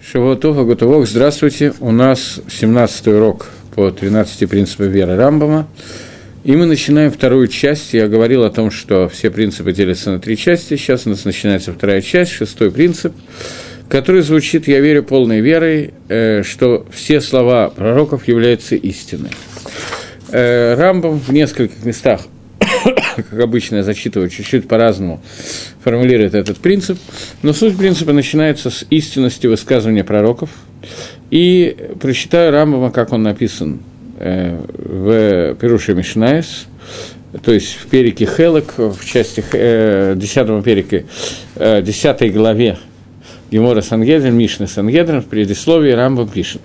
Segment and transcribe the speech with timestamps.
[0.00, 1.72] Шавуатов, Агутовок, здравствуйте.
[1.80, 5.68] У нас 17 урок по 13 принципам веры Рамбама.
[6.44, 7.94] И мы начинаем вторую часть.
[7.94, 10.76] Я говорил о том, что все принципы делятся на три части.
[10.76, 13.14] Сейчас у нас начинается вторая часть, шестой принцип,
[13.88, 19.30] который звучит «Я верю полной верой, э, что все слова пророков являются истиной».
[20.30, 22.20] Э, Рамбам в нескольких местах
[22.94, 25.20] как обычно, я зачитываю чуть-чуть по-разному,
[25.82, 26.98] формулирует этот принцип,
[27.42, 30.50] но суть принципа начинается с истинности высказывания пророков,
[31.30, 33.80] и прочитаю Рамбама, как он написан
[34.18, 36.66] э, в Перуше Мишнаес,
[37.42, 41.06] то есть в перике Хелек, в части э, 10 перике,
[41.56, 42.78] э, 10 главе
[43.50, 46.62] Гемора Сангедрин, Мишны Сангедрин, в предисловии Рамбам пишет,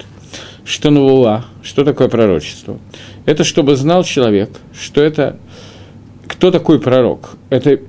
[0.64, 2.80] что Навуа, что такое пророчество?
[3.26, 5.38] Это чтобы знал человек, что это
[6.32, 7.32] кто такой пророк?
[7.50, 7.80] Это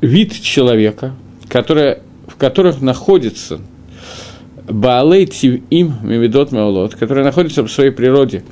[0.00, 1.14] вид человека,
[1.48, 1.98] который,
[2.28, 3.60] в которых находится
[4.68, 5.24] Баалей
[5.70, 8.44] им Мемидот Маулот, которые находятся по своей природе,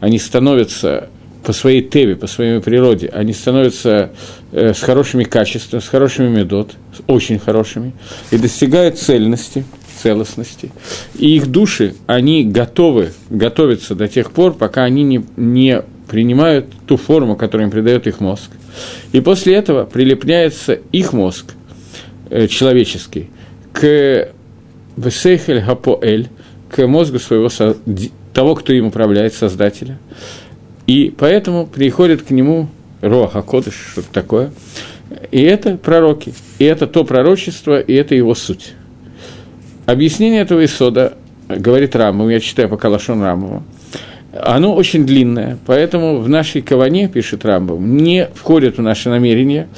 [0.00, 1.10] они становятся
[1.44, 4.10] по своей теве, по своей природе, они становятся
[4.50, 7.92] э, с хорошими качествами, с хорошими медот, с очень хорошими,
[8.32, 9.64] и достигают цельности,
[10.02, 10.72] целостности.
[11.14, 16.96] И их души, они готовы, готовятся до тех пор, пока они не, не принимают ту
[16.96, 18.50] форму, которую им придает их мозг.
[19.12, 21.54] И после этого прилепняется их мозг
[22.30, 23.30] э, человеческий
[23.72, 24.30] к
[24.96, 26.28] Весейхель Гапоэль,
[26.70, 27.48] к мозгу своего
[28.32, 29.98] того, кто им управляет, создателя.
[30.86, 32.68] И поэтому приходит к нему
[33.00, 34.50] Роха Кодыш, что-то такое.
[35.30, 38.74] И это пророки, и это то пророчество, и это его суть.
[39.86, 41.16] Объяснение этого Исода
[41.48, 43.62] говорит Рамбам, я читаю по Калашон Рамбова,
[44.42, 49.68] оно очень длинное, поэтому в нашей каване, пишет Рамбам, не входит в наше намерение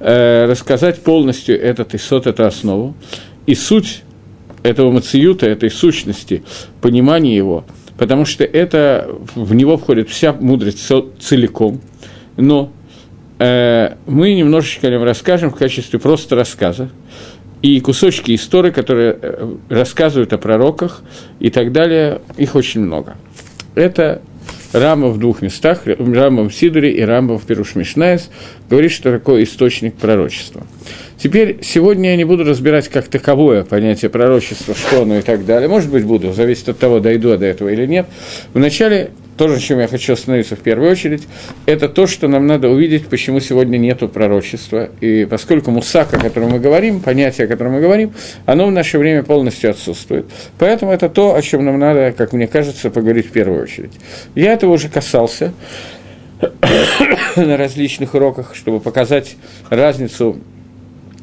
[0.00, 2.94] э, рассказать полностью этот исот, эту основу.
[3.46, 4.02] И суть
[4.62, 6.42] этого мациюта, этой сущности,
[6.80, 7.64] понимание его,
[7.96, 10.86] потому что это, в него входит вся мудрость
[11.20, 11.80] целиком.
[12.36, 12.70] Но
[13.38, 16.90] э, мы немножечко о нем расскажем в качестве просто рассказа.
[17.60, 21.02] И кусочки истории, которые э, рассказывают о пророках
[21.40, 23.16] и так далее, их очень много–
[23.78, 24.20] это
[24.72, 28.30] Рама в двух местах, Рама в Сидуре и Рама в Перуш Мишнаес,
[28.68, 30.66] говорит, что такое источник пророчества.
[31.16, 35.68] Теперь, сегодня я не буду разбирать как таковое понятие пророчества, что оно и так далее.
[35.68, 38.06] Может быть, буду, зависит от того, дойду я до этого или нет.
[38.52, 41.22] Вначале то, на чем я хочу остановиться в первую очередь,
[41.64, 44.90] это то, что нам надо увидеть, почему сегодня нет пророчества.
[45.00, 48.12] И поскольку мусак, о котором мы говорим, понятие, о котором мы говорим,
[48.46, 50.26] оно в наше время полностью отсутствует.
[50.58, 53.92] Поэтому это то, о чем нам надо, как мне кажется, поговорить в первую очередь.
[54.34, 55.52] Я этого уже касался
[57.36, 59.36] на различных уроках, чтобы показать
[59.70, 60.36] разницу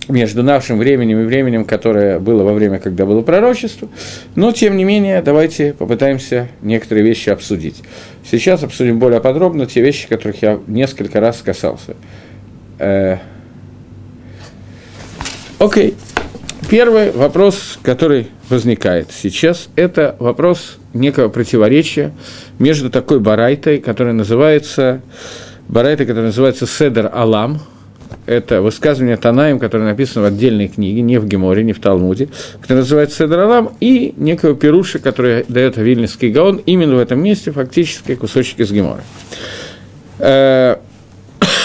[0.07, 3.89] между нашим временем и временем, которое было во время, когда было пророчество.
[4.35, 7.83] Но, тем не менее, давайте попытаемся некоторые вещи обсудить.
[8.29, 11.95] Сейчас обсудим более подробно те вещи, которых я несколько раз касался.
[12.79, 13.17] Э,
[15.59, 15.95] окей.
[16.69, 22.11] Первый вопрос, который возникает сейчас, это вопрос некого противоречия
[22.57, 25.01] между такой барайтой, которая называется,
[25.67, 27.59] барайтой, которая называется Седер Алам–
[28.25, 32.29] это высказывание Танаем, которое написано в отдельной книге, не в Геморе, не в Талмуде,
[32.61, 38.15] которое называется Седралам, и некого Перуша, который дает Вильнинский Гаон, именно в этом месте фактически
[38.15, 39.03] кусочек из Гемора.
[40.19, 40.77] Э,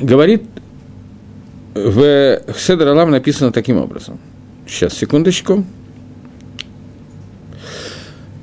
[0.00, 0.42] говорит,
[1.74, 4.18] в Седралам написано таким образом.
[4.66, 5.64] Сейчас, секундочку.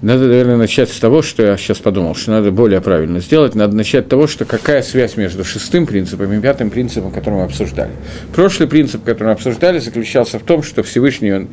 [0.01, 3.53] Надо, наверное, начать с того, что я сейчас подумал, что надо более правильно сделать.
[3.53, 7.43] Надо начать с того, что какая связь между шестым принципом и пятым принципом, который мы
[7.43, 7.91] обсуждали.
[8.33, 11.49] Прошлый принцип, который мы обсуждали, заключался в том, что Всевышний, он,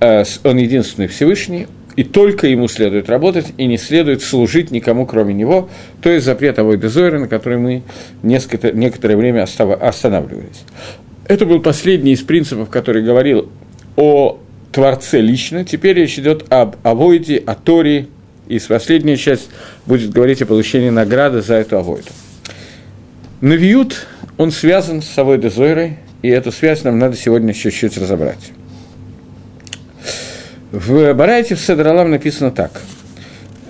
[0.00, 5.34] э, он единственный Всевышний, и только ему следует работать, и не следует служить никому, кроме
[5.34, 5.68] него,
[6.00, 7.82] то есть запрет Авой Дезойра, на который мы
[8.22, 10.64] несколько, некоторое время останавливались.
[11.26, 13.50] Это был последний из принципов, который говорил
[13.96, 14.38] о
[14.74, 15.64] Творце лично.
[15.64, 18.08] Теперь речь идет об Авойде, о Торе,
[18.48, 19.48] и последняя часть
[19.86, 22.10] будет говорить о получении награды за эту Авойду.
[23.40, 28.50] Навиют, он связан с Авойдой Зойрой, и эту связь нам надо сегодня чуть-чуть разобрать.
[30.72, 32.82] В Барайте в Седралам написано так.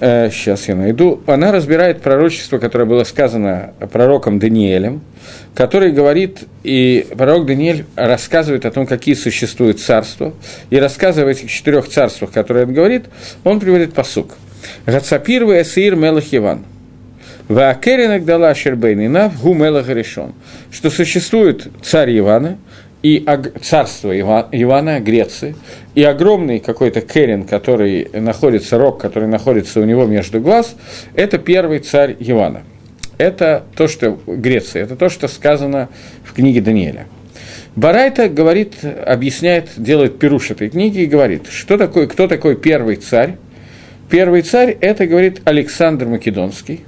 [0.00, 1.22] Э, сейчас я найду.
[1.26, 5.02] Она разбирает пророчество, которое было сказано пророком Даниэлем–
[5.54, 10.34] который говорит, и пророк Даниэль рассказывает о том, какие существуют царства,
[10.70, 13.04] и рассказывая о этих четырех царствах, которые он говорит,
[13.44, 14.34] он приводит посук.
[14.86, 16.64] Гацапир Эсир Мелах Иван.
[17.48, 19.54] Ваакеринак дала Шербейн Инав Гу.
[20.70, 22.56] Что существует царь Ивана,
[23.04, 23.22] и
[23.60, 25.54] царство Ивана, Греции,
[25.94, 30.74] и огромный какой-то Керен, который находится, рог, который находится у него между глаз,
[31.14, 32.62] это первый царь Ивана.
[33.18, 35.90] Это то, что Греция, это то, что сказано
[36.24, 37.06] в книге Даниэля.
[37.76, 43.36] Барайта говорит, объясняет, делает пируш этой книги и говорит, что такое, кто такой первый царь.
[44.08, 46.80] Первый царь– это, говорит, Александр Македонский,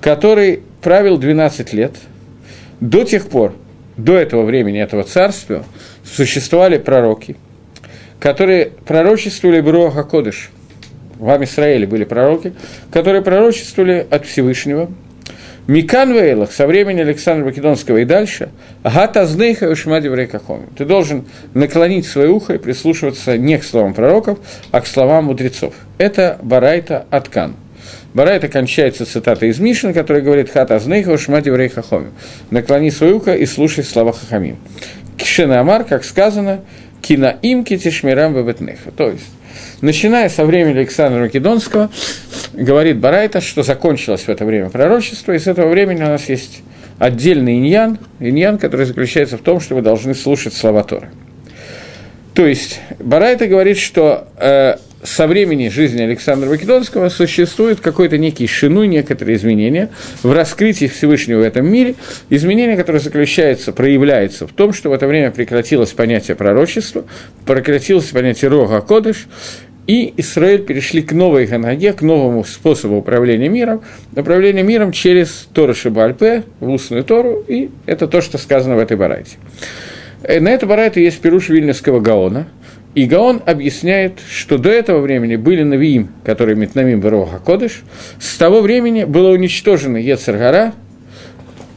[0.00, 1.96] который правил 12 лет.
[2.78, 3.54] До тех пор,
[4.04, 5.64] до этого времени, этого царства,
[6.04, 7.36] существовали пророки,
[8.18, 10.50] которые пророчествовали Бруаха Кодыш.
[11.18, 12.54] В Израиле были пророки,
[12.90, 14.90] которые пророчествовали от Всевышнего.
[15.66, 18.48] Микан Вейлах, со времени Александра Македонского и дальше,
[18.82, 20.66] Гата Знейха Ушмади Врейкахоми.
[20.76, 24.38] Ты должен наклонить свое ухо и прислушиваться не к словам пророков,
[24.72, 25.74] а к словам мудрецов.
[25.98, 27.54] Это Барайта Аткан.
[28.12, 32.10] Барайта кончается цитатой из Мишина, которая говорит «Хата Знейха Ушмади Врейхахоми».
[32.50, 34.56] «Наклони свое ухо и слушай слова Хахамим».
[35.16, 36.60] Кишена Амар, как сказано,
[37.02, 38.90] «Кина имки тишмирам бебетнеха».
[38.90, 39.26] То есть,
[39.80, 41.90] начиная со времени Александра Македонского,
[42.52, 46.62] говорит Барайта, что закончилось в это время пророчество, и с этого времени у нас есть
[46.98, 51.10] отдельный иньян, иньян, который заключается в том, что вы должны слушать слова Торы.
[52.34, 58.84] То есть Барайта говорит, что э, со времени жизни Александра Македонского существует какой-то некий шину,
[58.84, 59.90] некоторые изменения
[60.22, 61.94] в раскрытии Всевышнего в этом мире,
[62.28, 67.04] изменения, которое заключается, проявляется в том, что в это время прекратилось понятие пророчества,
[67.46, 69.26] прекратилось понятие Рога Кодыш,
[69.86, 73.82] и Израиль перешли к новой Ганаге, к новому способу управления миром,
[74.14, 78.96] управление миром через Тору Шибальпе, в устную Тору, и это то, что сказано в этой
[78.96, 79.38] барайте.
[80.22, 82.48] Э, на этой барайте есть пируш Вильнюсского Гаона,
[82.94, 87.82] и Гаон объясняет, что до этого времени были Навиим, которые Митнамим Вероха Кодыш,
[88.18, 90.74] с того времени было уничтожено Ецаргара,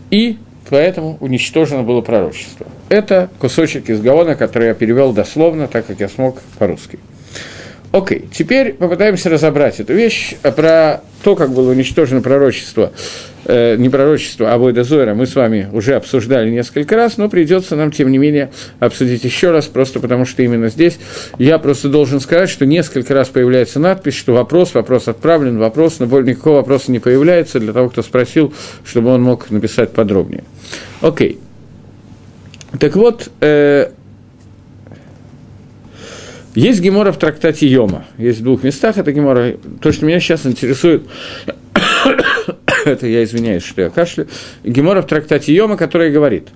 [0.10, 0.38] и
[0.70, 2.66] поэтому уничтожено было пророчество.
[2.90, 7.00] Это кусочек из Гаона, который я перевел дословно, так как я смог по-русски.
[7.94, 12.92] Окей, теперь попытаемся разобрать эту вещь про то, как было уничтожено пророчество,
[13.46, 17.76] э, не пророчество, а Войда Зойра, мы с вами уже обсуждали несколько раз, но придется
[17.76, 18.50] нам, тем не менее,
[18.80, 20.98] обсудить еще раз, просто потому что именно здесь
[21.38, 26.08] я просто должен сказать, что несколько раз появляется надпись, что вопрос, вопрос отправлен, вопрос, но
[26.08, 30.46] более никакого вопроса не появляется для того, кто спросил, чтобы он мог написать подробнее.
[31.02, 31.38] Окей.
[32.80, 33.92] Так вот, э,
[36.56, 38.06] есть гемора в трактате Йома.
[38.18, 39.56] Есть в двух местах это гемора.
[39.82, 41.04] То, что меня сейчас интересует,
[42.86, 44.28] это я извиняюсь, что я кашлю.
[44.64, 46.50] Гемора в трактате Йома, который говорит,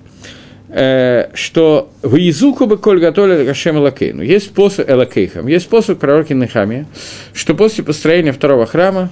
[0.70, 4.22] э, что в Изуку бы коль готовили Гашем Элакейну.
[4.22, 6.86] Есть посуд Элакейхам, есть посуд пророки Нехамия,
[7.34, 9.10] что после построения второго храма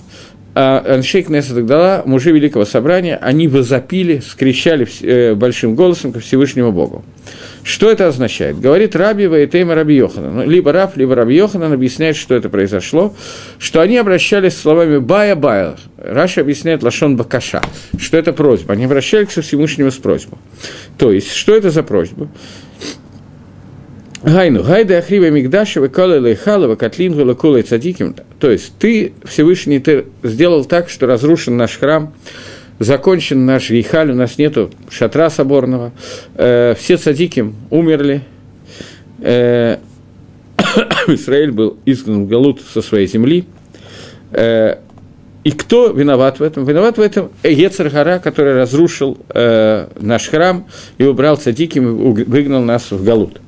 [0.56, 7.04] Аншей Кнессет Дала, мужи Великого Собрания, они возопили, скричали э, большим голосом ко Всевышнему Богу.
[7.64, 8.60] Что это означает?
[8.62, 10.36] Говорит Раби Ваэтейма Раби Йоханан.
[10.36, 13.14] Ну, либо Раб, либо Раби Йоханан объясняет, что это произошло,
[13.60, 15.76] что они обращались словами «бая-бая».
[15.98, 17.62] Раша объясняет Лашон Бакаша,
[17.98, 18.74] что это просьба.
[18.74, 20.38] Они обращались к Всевышнему с просьбой.
[20.98, 22.30] То есть, что это за просьба?
[24.26, 28.16] Гайну, гайда ахриба мигдашева, кала лейхалова, котлин гулакула цадиким.
[28.40, 32.12] То есть, ты, Всевышний, ты сделал так, что разрушен наш храм,
[32.80, 35.92] закончен наш Ейхаль, у нас нету шатра соборного,
[36.34, 38.24] э, все цадики умерли,
[39.22, 39.78] э,
[41.08, 43.46] Израиль был изгнан в Галут со своей земли,
[44.32, 44.78] э,
[45.44, 46.66] и кто виноват в этом?
[46.66, 50.66] Виноват в этом Ецаргара, который разрушил э, наш храм
[50.98, 53.40] и убрал цадиким и выгнал нас в Галут.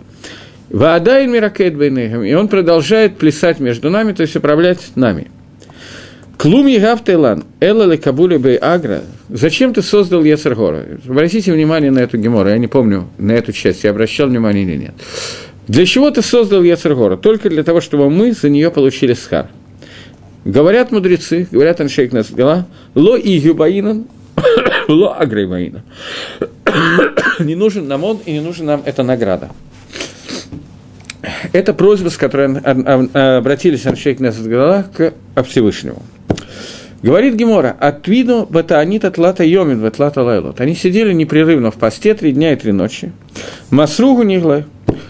[0.70, 5.28] Ваадайн Миракет И он продолжает плясать между нами, то есть управлять нами–
[6.38, 9.02] Клум Егав Таилан, Элла Лекабули Бей Агра.
[9.28, 10.86] Зачем ты создал Ецергора?
[11.10, 14.78] Обратите внимание на эту гемору, я не помню на эту часть, я обращал внимание или
[14.78, 14.94] нет.
[15.68, 17.18] Для чего ты создал Ецергора?
[17.18, 19.48] Только для того, чтобы мы за нее получили схар.
[20.46, 24.06] Говорят мудрецы, говорят Аншейк Насгала, ло и юбаинан,
[24.88, 25.82] ло агрейбаинан.
[27.40, 29.50] не нужен нам он и не нужна нам эта награда.
[31.54, 36.04] Это просьба, с которой обратились Аншейк Насгала к Всевышнему.
[37.04, 40.60] Говорит Гемора, от виду батаанит от лата йомин, от лайлот.
[40.60, 43.12] Они сидели непрерывно в посте три дня и три ночи.
[43.70, 44.66] Масругу нигла.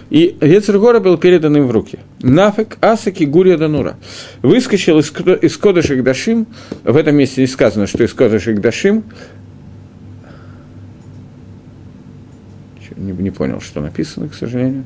[0.10, 2.00] И Ецергора был передан им в руки.
[2.22, 3.96] Нафек асаки гурия данура.
[4.42, 6.48] Выскочил из, из Кодыша Дашим.
[6.84, 9.04] В этом месте не сказано, что из Кодыша Дашим.
[12.96, 14.86] Не, не понял, что написано, к сожалению.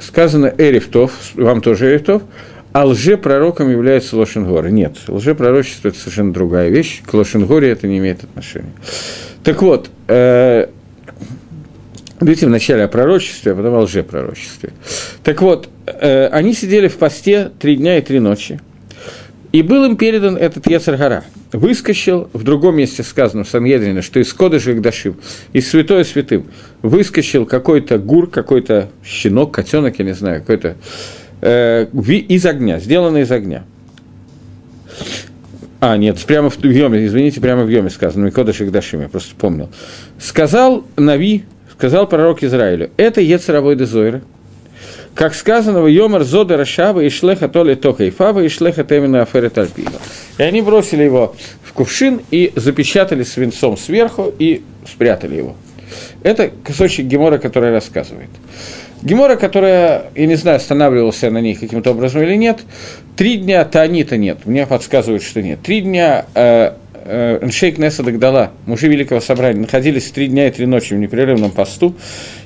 [0.00, 2.22] Сказано Эрифтов, вам тоже Эрифтов
[2.72, 4.68] а лжепророком является Лошенгора.
[4.68, 8.72] Нет, лжепророчество– это совершенно другая вещь, к Лошенгоре это не имеет отношения.
[9.42, 10.66] Так вот, э,
[12.20, 14.70] Видите, вначале о пророчестве, а потом о лжепророчестве.
[15.22, 18.58] Так вот, э, они сидели в посте три дня и три ночи.
[19.52, 21.24] И был им передан этот Ецаргара.
[21.56, 25.16] Выскочил, в другом месте сказано в Сангедрина, что из Кодыша Гдашим,
[25.54, 26.48] из Святое Святым,
[26.82, 30.76] выскочил какой-то гур, какой-то щенок, котенок, я не знаю, какой-то,
[31.40, 31.86] э,
[32.28, 33.64] из огня, сделанный из огня.
[35.80, 39.70] А, нет, прямо в Йоме, извините, прямо в Йоме сказано, Микодыш Гдашим, я просто помнил.
[40.18, 44.20] Сказал Нави, сказал пророк Израилю, это Ецаровой Дезойра,
[45.16, 49.22] как сказано в Йомар Зода Рашава и Шлеха Толи Тока и Фава и Шлеха Темина
[49.22, 49.98] Афера Тальпига.
[50.36, 55.56] И они бросили его в кувшин и запечатали свинцом сверху и спрятали его.
[56.22, 58.28] Это кусочек Гемора, который рассказывает.
[59.02, 62.60] Гемора, которая, я не знаю, останавливался на ней каким-то образом или нет,
[63.16, 65.60] три дня Таанита нет, мне подсказывают, что нет.
[65.62, 66.72] Три дня э,
[67.50, 71.94] Шейк Неса Дагдала, мужи Великого Собрания, находились три дня и три ночи в непрерывном посту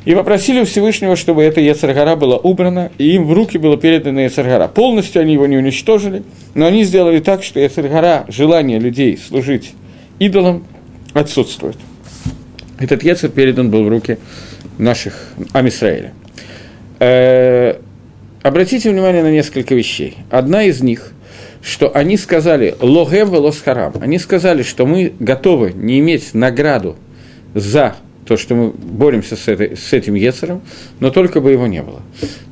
[0.04, 4.20] и попросили у Всевышнего, чтобы эта Ецаргара была убрана, и им в руки было передано
[4.20, 4.68] Ецаргара.
[4.68, 6.22] Полностью они его не уничтожили,
[6.54, 9.72] но они сделали так, что Ецаргара, желание людей служить
[10.18, 10.64] идолам,
[11.14, 11.76] отсутствует.
[12.78, 14.18] Этот Ецар передан был в руки
[14.78, 16.12] наших Амисраэля.
[16.98, 17.76] Э,
[18.42, 20.18] обратите внимание на несколько вещей.
[20.30, 21.12] Одна из них–
[21.62, 23.94] что они сказали «логем велосхарам».
[24.00, 26.96] Они сказали, что мы готовы не иметь награду
[27.54, 30.62] за то, что мы боремся с, этой, с этим Ецером,
[31.00, 32.00] но только бы его не было.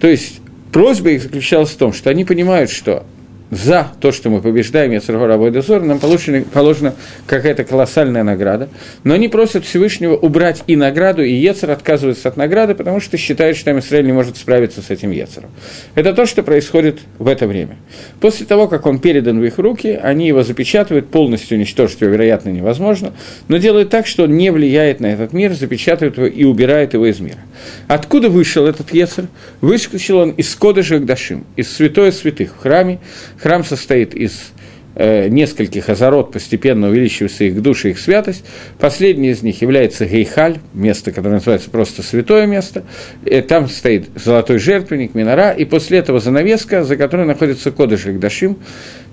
[0.01, 0.41] То есть
[0.73, 3.05] просьба их заключалась в том, что они понимают, что
[3.51, 6.95] за то, что мы побеждаем Яцергора Абойдозор, нам положена, положена
[7.27, 8.69] какая-то колоссальная награда.
[9.05, 13.57] Но они просят Всевышнего убрать и награду, и Ецер отказывается от награды, потому что считает,
[13.57, 15.51] что Израиль не может справиться с этим Ецером.
[15.95, 17.77] Это то, что происходит в это время.
[18.21, 22.51] После того, как он передан в их руки, они его запечатывают, полностью уничтожить его, вероятно,
[22.51, 23.13] невозможно,
[23.49, 27.07] но делают так, что он не влияет на этот мир, запечатывают его и убирает его
[27.07, 27.39] из мира.
[27.87, 29.27] Откуда вышел этот Ецер?
[29.61, 33.01] Выскочил он из Кодыша Гдашим, из святое святых в храме,
[33.41, 34.53] Храм состоит из
[34.99, 38.45] э, нескольких азарот, постепенно увеличивается их душа, их святость.
[38.79, 42.85] Последний из них является Гейхаль, место, которое называется просто святое место.
[43.25, 48.05] И э, там стоит золотой жертвенник, минора, и после этого занавеска, за которой находится Кодыш
[48.05, 48.59] Дашим,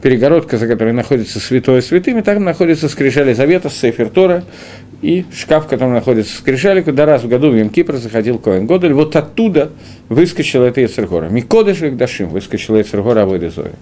[0.02, 4.44] перегородка, за которой находится святое святым, и там находится скрижали Завета, Сейфер Тора,
[5.02, 8.94] и шкаф, в котором находится скрижали, куда раз в году в Емкипр заходил Коэн Годель,
[8.94, 9.72] вот оттуда
[10.10, 11.30] выскочила эта Ецергора.
[11.30, 13.74] Микодыш Дашим выскочила Ецергора Абойдезоя.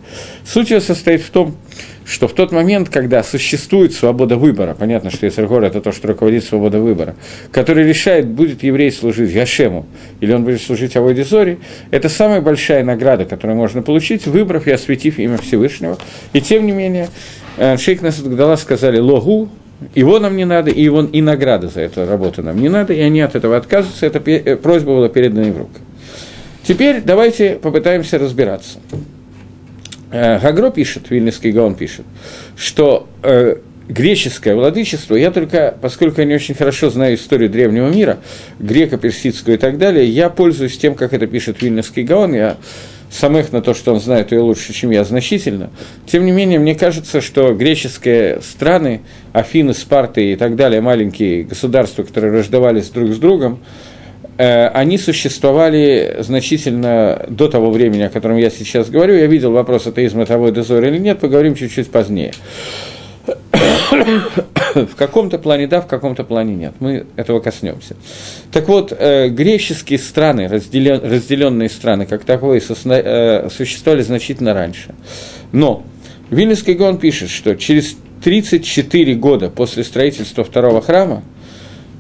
[0.46, 1.56] Суть ее состоит в том,
[2.06, 6.44] что в тот момент, когда существует свобода выбора, понятно, что Ецергора– это то, что руководит
[6.44, 7.16] свобода выбора,
[7.52, 9.86] который решает, будет еврей служить Яшему
[10.20, 11.58] или он будет служить Авойдезоре,
[11.92, 15.98] это самая большая награда, которую можно получить, выбрав и осветив имя Всевышнего.
[16.34, 17.10] И тем не менее,
[17.58, 19.50] э, Шейх Насадгдала сказали «Логу»,
[19.96, 23.00] его нам не надо, и, его, и награды за эту работу нам не надо, и
[23.02, 24.06] они от этого отказываются.
[24.06, 25.80] Эта э, просьба была передана в руки.
[26.64, 28.80] Теперь давайте попытаемся разбираться.
[30.14, 32.06] Э, Гагро пишет, Вильнюсский Гаон пишет,
[32.56, 33.56] что э,
[33.90, 38.20] греческое владычество, я только, поскольку я не очень хорошо знаю историю древнего мира,
[38.60, 42.58] греко-персидскую и так далее, я пользуюсь тем, как это пишет Вильнюсский Гаон, я
[43.10, 45.72] самых на то, что он знает ее лучше, чем я, значительно.
[46.06, 49.02] Тем не менее, мне кажется, что греческие страны,
[49.34, 53.60] Афины, Спарты и так далее, маленькие государства, которые рождавались друг с другом,
[54.38, 59.16] они существовали значительно до того времени, о котором я сейчас говорю.
[59.16, 62.34] Я видел вопрос атеизма того дозора или нет, поговорим чуть-чуть позднее.
[64.76, 66.74] в каком-то плане да, в каком-то плане нет.
[66.80, 67.96] Мы этого коснемся.
[68.52, 74.96] Так вот, э, греческие страны, разделен, разделенные страны, как таковые, э, существовали значительно раньше.
[75.52, 75.84] Но
[76.30, 81.24] Вильнюсский Гон пишет, что через 34 года после строительства второго храма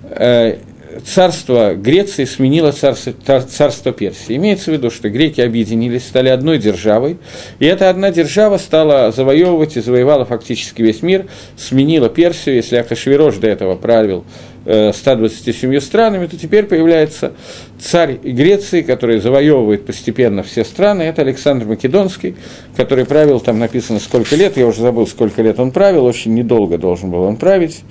[0.09, 0.57] э,
[1.05, 4.35] царство Греции сменило царство, царство Персии.
[4.35, 7.17] Имеется в виду, что греки объединились, стали одной державой,
[7.59, 13.38] и эта одна держава стала завоевывать и завоевала фактически весь мир, сменила Персию, если Акашвирош
[13.38, 14.25] до этого правил
[14.65, 17.33] 127 э, странами, то теперь появляется
[17.79, 21.03] царь Греции, который завоевывает постепенно все страны.
[21.03, 22.35] Это Александр Македонский,
[22.77, 26.77] который правил, там написано сколько лет, я уже забыл, сколько лет он правил, очень недолго
[26.77, 27.81] должен был он править,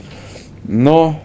[0.65, 1.21] но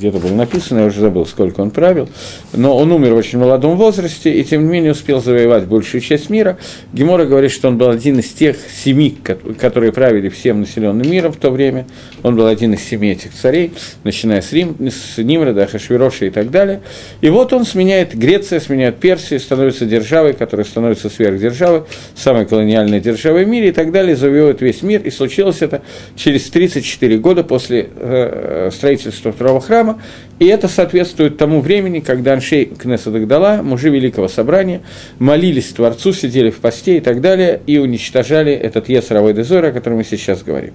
[0.00, 2.08] где-то было написано, я уже забыл, сколько он правил,
[2.54, 6.30] но он умер в очень молодом возрасте и, тем не менее, успел завоевать большую часть
[6.30, 6.56] мира.
[6.94, 9.10] Гемора говорит, что он был один из тех семи,
[9.58, 11.86] которые правили всем населенным миром в то время.
[12.22, 16.50] Он был один из семи этих царей, начиная с, Рим, с Нимрода, Хашвироша и так
[16.50, 16.80] далее.
[17.20, 21.82] И вот он сменяет, Греция сменяет Персию, становится державой, которая становится сверхдержавой,
[22.14, 25.02] самой колониальной державой в мире и так далее, завоевывает весь мир.
[25.02, 25.82] И случилось это
[26.16, 30.02] через 34 года после э, строительства второго храма, храма,
[30.38, 34.80] и это соответствует тому времени, когда Аншей Кнеса Дагдала, мужи Великого Собрания,
[35.18, 39.98] молились Творцу, сидели в посте и так далее, и уничтожали этот Есаровой Дезор, о котором
[39.98, 40.74] мы сейчас говорим.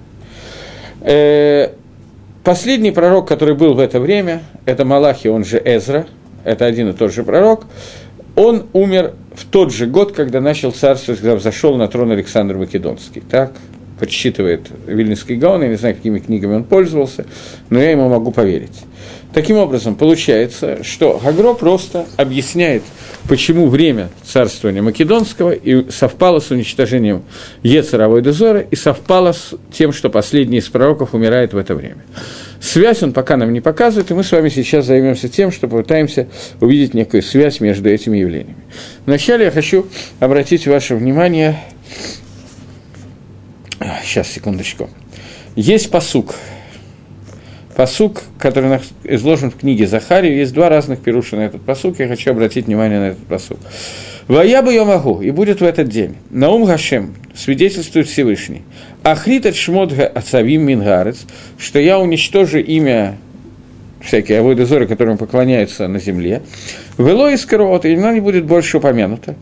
[1.02, 1.70] Э,
[2.44, 6.06] последний пророк, который был в это время, это Малахи, он же Эзра,
[6.44, 7.66] это один и тот же пророк,
[8.36, 13.22] он умер в тот же год, когда начал царствовать, когда взошел на трон Александр Македонский.
[13.22, 13.54] Так
[14.00, 17.26] подсчитывает Вильнинский Гаон, я не знаю, какими книгами он пользовался,
[17.70, 18.84] но я ему могу поверить.
[19.36, 22.84] Таким образом, получается, что Гагро просто объясняет,
[23.28, 27.22] почему время царствования Македонского и совпало с уничтожением
[27.62, 31.98] Ецаровой Дезора и совпало с тем, что последний из пророков умирает в это время.
[32.62, 36.30] Связь он пока нам не показывает, и мы с вами сейчас займемся тем, что попытаемся
[36.62, 38.56] увидеть некую связь между этими явлениями.
[39.06, 39.86] Вначале я хочу
[40.22, 41.60] обратить ваше внимание...
[44.06, 44.90] Сейчас, секундочку.
[45.58, 46.36] Есть посук–
[47.76, 52.32] посук, который изложен в книге Захарию, есть два разных пируша на этот посук, я хочу
[52.32, 53.60] обратить внимание на этот посук.
[54.28, 56.16] «Вая бы я могу, и будет в этот день.
[56.32, 58.64] Наум Гашем, свидетельствует Всевышний,
[59.04, 61.26] Ахрит от Шмотга Ацавим Мингарец,
[61.60, 63.18] что я уничтожу имя
[64.02, 66.42] всякие авойдозоры, которым поклоняются на земле,
[66.98, 69.36] вело из корот, и оно не будет больше упомянуто.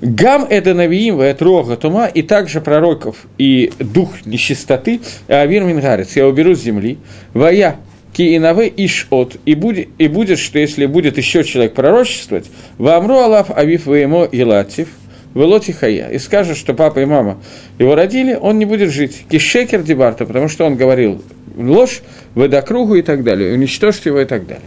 [0.00, 6.26] Гам это навиим, это рога тума, и также пророков и дух нечистоты, авир мингарец, я
[6.26, 6.98] уберу с земли,
[7.34, 7.76] вая
[8.14, 12.46] ки инаве иш от, и будет, и будет, что если будет еще человек пророчествовать,
[12.78, 14.88] вамру алаф авив ваемо елатив,
[15.34, 17.38] Велоти хая, и скажет, что папа и мама
[17.78, 19.26] его родили, он не будет жить.
[19.30, 21.22] Кишекер дебарта, потому что он говорил
[21.56, 22.02] ложь,
[22.34, 24.66] водокругу и так далее, уничтожьте его и так далее.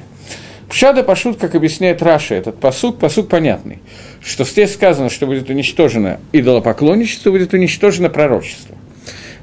[0.70, 3.80] Пшада Пашут, как объясняет Раша, этот посук, посук понятный,
[4.24, 8.76] что здесь сказано, что будет уничтожено идолопоклонничество, будет уничтожено пророчество.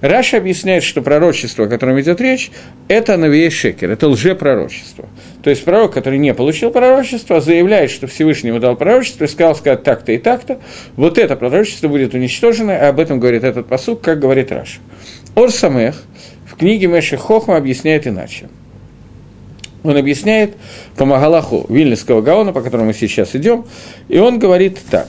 [0.01, 2.51] Раша объясняет, что пророчество, о котором идет речь,
[2.89, 5.07] это Навия Шекер, это лжепророчество.
[5.43, 9.55] То есть пророк, который не получил пророчество, заявляет, что Всевышний ему дал пророчество и сказал
[9.55, 10.59] сказать так-то и так-то,
[10.97, 14.79] вот это пророчество будет уничтожено, и об этом говорит этот посук, как говорит Раша.
[15.35, 16.03] Ор Самех
[16.47, 18.49] в книге Меши Хохма объясняет иначе–
[19.83, 20.55] он объясняет
[20.97, 23.65] по Магалаху Вильнинского Гаона, по которому мы сейчас идем,
[24.09, 25.09] и он говорит так,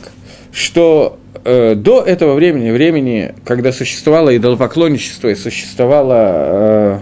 [0.51, 6.99] что э, до этого времени, времени, когда существовало идолопоклонничество и существовало э,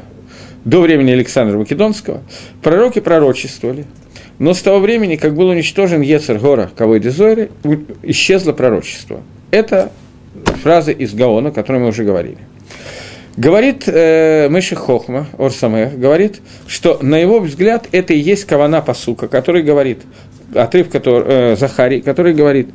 [0.65, 2.21] до времени Александра Македонского,
[2.61, 3.85] пророки пророчествовали,
[4.39, 7.49] но с того времени, как был уничтожен Ецер Гора Кавой Дезойры,
[8.03, 9.21] исчезло пророчество.
[9.51, 9.91] Это
[10.63, 12.37] фраза из Гаона, о которой мы уже говорили.
[13.39, 19.29] Говорит э, Мыши Хохма, Орсамех, говорит, что на его взгляд это и есть кавана посука,
[19.29, 19.99] который говорит,
[20.53, 22.67] отрыв который, э, Захарий, который говорит,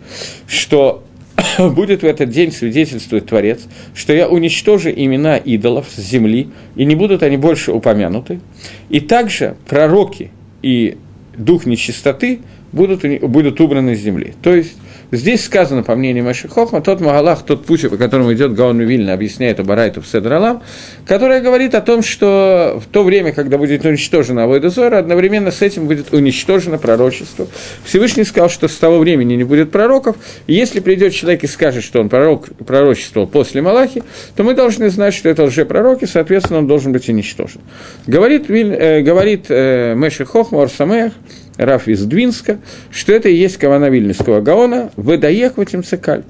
[0.47, 1.05] что
[1.59, 3.61] будет в этот день свидетельствовать Творец,
[3.95, 8.41] что я уничтожу имена идолов с земли, и не будут они больше упомянуты.
[8.89, 10.31] И также пророки
[10.63, 10.97] и
[11.37, 12.41] дух нечистоты
[12.73, 14.33] будут, будут убраны с земли.
[14.43, 14.77] То есть
[15.15, 19.13] Здесь сказано, по мнению Маши Хохма, тот Магалах, тот путь, по которому идет Гаон Вильна,
[19.13, 20.63] объясняет Абарайту в Седралам,
[21.07, 25.63] которая говорит о том, что в то время, когда будет уничтожена Авойда Зора, одновременно с
[25.63, 27.47] этим будет уничтожено пророчество.
[27.85, 30.17] Всевышний сказал, что с того времени не будет пророков,
[30.49, 34.03] и если придет человек и скажет, что он пророк, пророчествовал после Малахи,
[34.37, 37.61] то мы должны знать, что это лжепророк, и, соответственно, он должен быть уничтожен.
[38.07, 41.13] Говорит, э, говорит э, Меши Хохма Орсамех,
[41.57, 42.59] Раф из Двинска,
[42.91, 46.23] что это и есть Кавана Вильнюсского Гаона, выдаех в этим цикаль.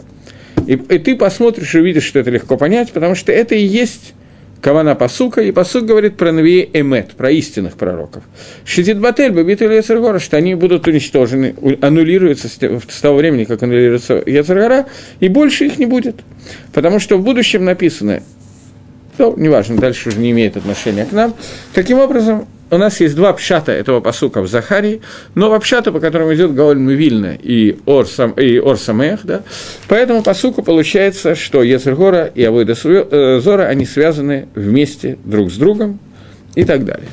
[0.67, 4.15] И, и ты посмотришь и увидишь, что это легко понять, потому что это и есть
[4.65, 8.23] Кавана Пасука, и Пасук говорит про Навие Эмет, про истинных пророков.
[8.65, 14.23] Шидит Батель, Бабит или Яцергора, что они будут уничтожены, аннулируются с того времени, как аннулируется
[14.25, 14.87] Яцергора,
[15.21, 16.17] и больше их не будет.
[16.73, 18.23] Потому что в будущем написано,
[19.19, 21.35] ну, неважно, дальше уже не имеет отношения к нам.
[21.75, 25.01] Таким образом, у нас есть два пшата этого посука в Захарии,
[25.35, 29.43] но пшата, по которому идет Гаоль Мивильна и Ор, Сам, и Ор Самех, да,
[29.89, 35.57] по этому посуку получается, что Ецергора и Авойда э, Зора, они связаны вместе друг с
[35.57, 35.99] другом
[36.55, 37.09] и так далее.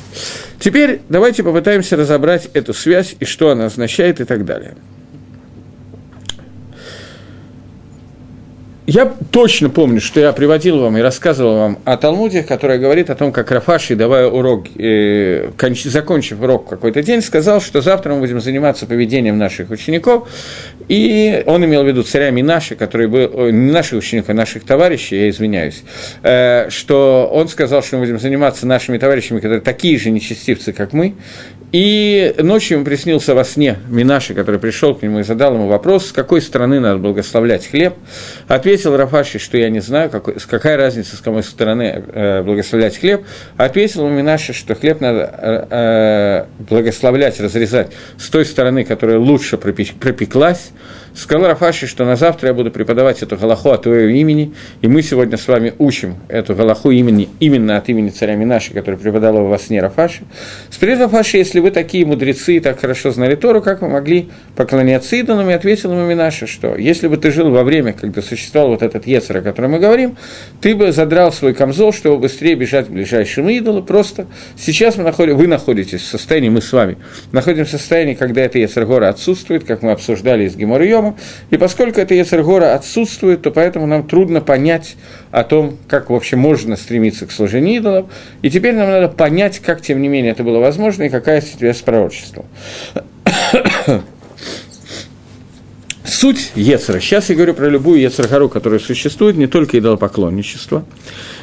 [0.60, 4.76] Теперь давайте попытаемся разобрать эту связь и что она означает и так далее.
[8.92, 13.16] Я точно помню, что я приводил вам и рассказывал вам о Талмуде, который говорит о
[13.16, 18.20] том, как Рафаши, давая урок, э, конч, закончив урок какой-то день, сказал, что завтра мы
[18.20, 20.28] будем заниматься поведением наших учеников,
[20.90, 25.16] и он имел в виду царями наши, которые были, не наших учеников, а наших товарищей,
[25.16, 25.84] я извиняюсь,
[26.22, 30.92] э, что он сказал, что мы будем заниматься нашими товарищами, которые такие же нечестивцы, как
[30.92, 31.16] мы,
[31.72, 36.08] и ночью ему приснился во сне Минаши, который пришел к нему и задал ему вопрос,
[36.08, 37.94] с какой стороны надо благословлять хлеб.
[38.48, 43.24] Ответил Рафаши, что я не знаю, какой, какая разница, с какой стороны э, благословлять хлеб.
[43.56, 50.72] Ответил Минаши, что хлеб надо э, э, благословлять, разрезать с той стороны, которая лучше пропеклась.
[51.14, 55.02] Сказал Рафаши, что на завтра я буду преподавать эту галаху от твоего имени, и мы
[55.02, 59.48] сегодня с вами учим эту галаху имени, именно от имени царя Минаши, который преподал его
[59.48, 60.24] во сне Рафаши.
[60.70, 65.16] Сперед Рафаши, если вы такие мудрецы и так хорошо знали Тору, как вы могли поклоняться
[65.18, 68.82] идолам, и ответил ему Минаша, что если бы ты жил во время, когда существовал вот
[68.82, 70.18] этот Ецер, о котором мы говорим,
[70.62, 75.36] ты бы задрал свой камзол, чтобы быстрее бежать к ближайшему идолу, просто сейчас мы находим,
[75.36, 76.98] вы находитесь в состоянии, мы с вами,
[77.34, 81.16] находимся в состоянии, когда это Ецергора отсутствует, как мы обсуждали из Гемора Йома,
[81.50, 84.96] и поскольку это Ецергора отсутствует, то поэтому нам трудно понять
[85.32, 88.06] о том, как вообще можно стремиться к служению идолов,
[88.42, 91.80] и теперь нам надо понять, как, тем не менее, это было возможно, и какая связь
[91.80, 92.46] с пророчеством.
[96.04, 97.00] Суть Ецера.
[97.00, 100.86] Сейчас я говорю про любую Ецергару, которая существует, не только идолопоклонничество.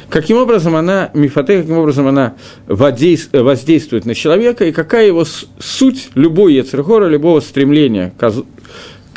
[0.09, 2.33] Каким образом она, мифоте, каким образом она
[2.67, 5.25] воздействует на человека, и какая его
[5.59, 8.11] суть любой Ецергора, любого стремления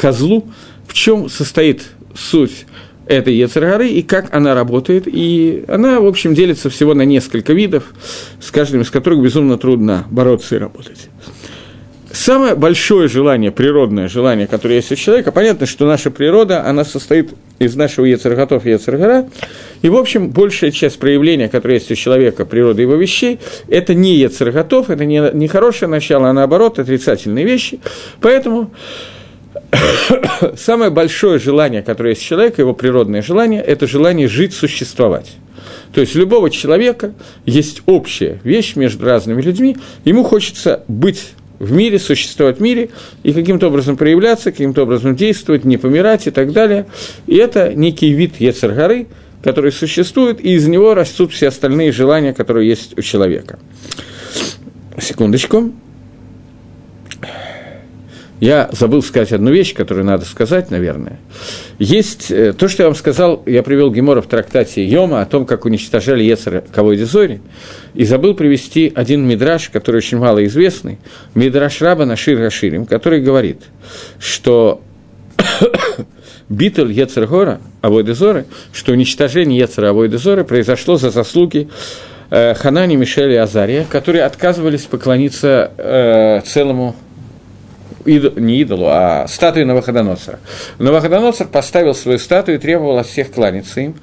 [0.02, 0.50] козлу,
[0.88, 2.66] в чем состоит суть
[3.06, 5.04] этой Ецергары и как она работает.
[5.06, 7.84] И она, в общем, делится всего на несколько видов,
[8.40, 11.08] с каждым из которых безумно трудно бороться и работать.
[12.10, 17.30] Самое большое желание, природное желание, которое есть у человека, понятно, что наша природа, она состоит
[17.58, 19.30] из нашего Ецерготов и Ецергара,
[19.80, 23.38] и, в общем, большая часть проявления, которое есть у человека, природы его вещей,
[23.68, 27.80] это не Ецерготов, это не, не хорошее начало, а наоборот, отрицательные вещи,
[28.20, 28.72] поэтому
[30.56, 35.36] самое большое желание, которое есть у человека, его природное желание, это желание жить, существовать.
[35.92, 37.14] То есть у любого человека
[37.46, 42.90] есть общая вещь между разными людьми, ему хочется быть в мире, существовать в мире
[43.22, 46.86] и каким-то образом проявляться, каким-то образом действовать, не помирать и так далее.
[47.26, 49.06] И это некий вид Ецаргары,
[49.44, 53.58] который существует, и из него растут все остальные желания, которые есть у человека.
[55.00, 55.72] Секундочку.
[58.42, 61.20] Я забыл сказать одну вещь, которую надо сказать, наверное.
[61.78, 65.46] Есть э, то, что я вам сказал, я привел Гемора в трактате Йома о том,
[65.46, 67.40] как уничтожали Ецера Кавой Дезори,
[67.94, 70.98] и забыл привести один мидраж, который очень мало известный,
[71.36, 73.62] мидраж раба Нашир Раширим, который говорит,
[74.18, 74.82] что
[76.48, 81.68] Битл Ецергора, Авойдезоры, что уничтожение Ецера Авойдезоры произошло за заслуги
[82.30, 86.96] э, Ханани, Мишеля и Азария, которые отказывались поклониться э, целому
[88.04, 90.38] идол, не идолу, а статуе Новоходоносора.
[90.78, 93.94] Новоходоносор поставил свою статую и требовал от всех кланяться им.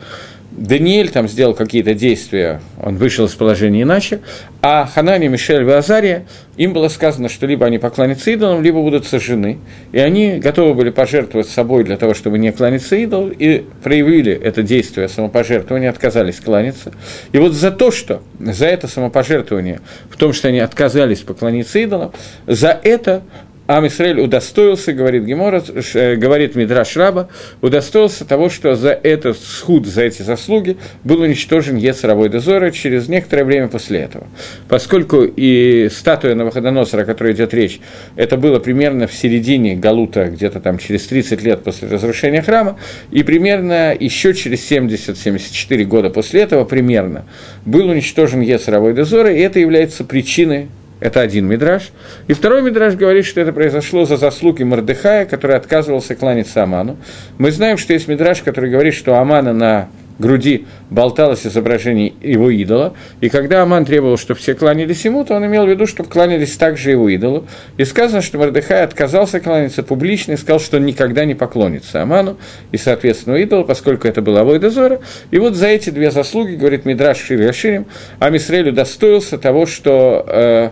[0.52, 4.20] Даниэль там сделал какие-то действия, он вышел из положения иначе,
[4.62, 6.26] а Ханани, Мишель и Азария,
[6.58, 9.60] им было сказано, что либо они поклонятся идолам, либо будут сожжены.
[9.94, 14.64] И они готовы были пожертвовать собой для того, чтобы не кланяться идолу, и проявили это
[14.64, 16.92] действие самопожертвования, отказались кланяться.
[17.32, 22.12] И вот за то, что, за это самопожертвование, в том, что они отказались поклониться идолам,
[22.48, 23.22] за это
[23.70, 27.30] Ам Исраиль удостоился, говорит Гемора, э, говорит Мидраш Раба,
[27.62, 33.44] удостоился того, что за этот схуд, за эти заслуги был уничтожен Ецаровой дозора через некоторое
[33.44, 34.26] время после этого.
[34.70, 37.80] Поскольку и статуя Навуходоносора, о которой идет речь,
[38.16, 42.80] это было примерно в середине Галута, где-то там через 30 лет после разрушения храма,
[43.12, 47.26] и примерно еще через 70-74 года после этого примерно
[47.68, 51.92] был уничтожен Ецаровой дозор, и это является причиной это один мидраж.
[52.28, 56.98] И второй мидраж говорит, что это произошло за заслуги Мордыхая, который отказывался кланяться Аману.
[57.38, 62.94] Мы знаем, что есть мидраж, который говорит, что Амана на груди болталось изображение его идола,
[63.22, 66.56] и когда Аман требовал, чтобы все кланялись ему, то он имел в виду, чтобы кланялись
[66.58, 67.48] также его идолу.
[67.78, 72.38] И сказано, что Мордыхай отказался кланяться публично и сказал, что он никогда не поклонится Аману
[72.72, 75.00] и, соответственно, идолу, поскольку это был Авой Дозора.
[75.32, 77.86] И вот за эти две заслуги, говорит Мидраш Шир Яширим,
[78.20, 80.26] Амисрель удостоился того, что...
[80.28, 80.70] Э,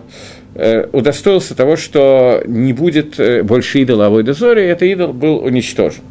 [0.54, 5.38] э, удостоился того, что не будет э, больше идола Авой Дозора, и этот идол был
[5.38, 6.02] уничтожен.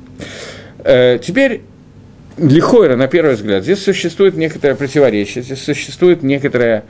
[0.84, 1.62] Э, теперь
[2.38, 6.84] Лихойра, на первый взгляд, здесь существует некоторое противоречие, здесь существует некоторое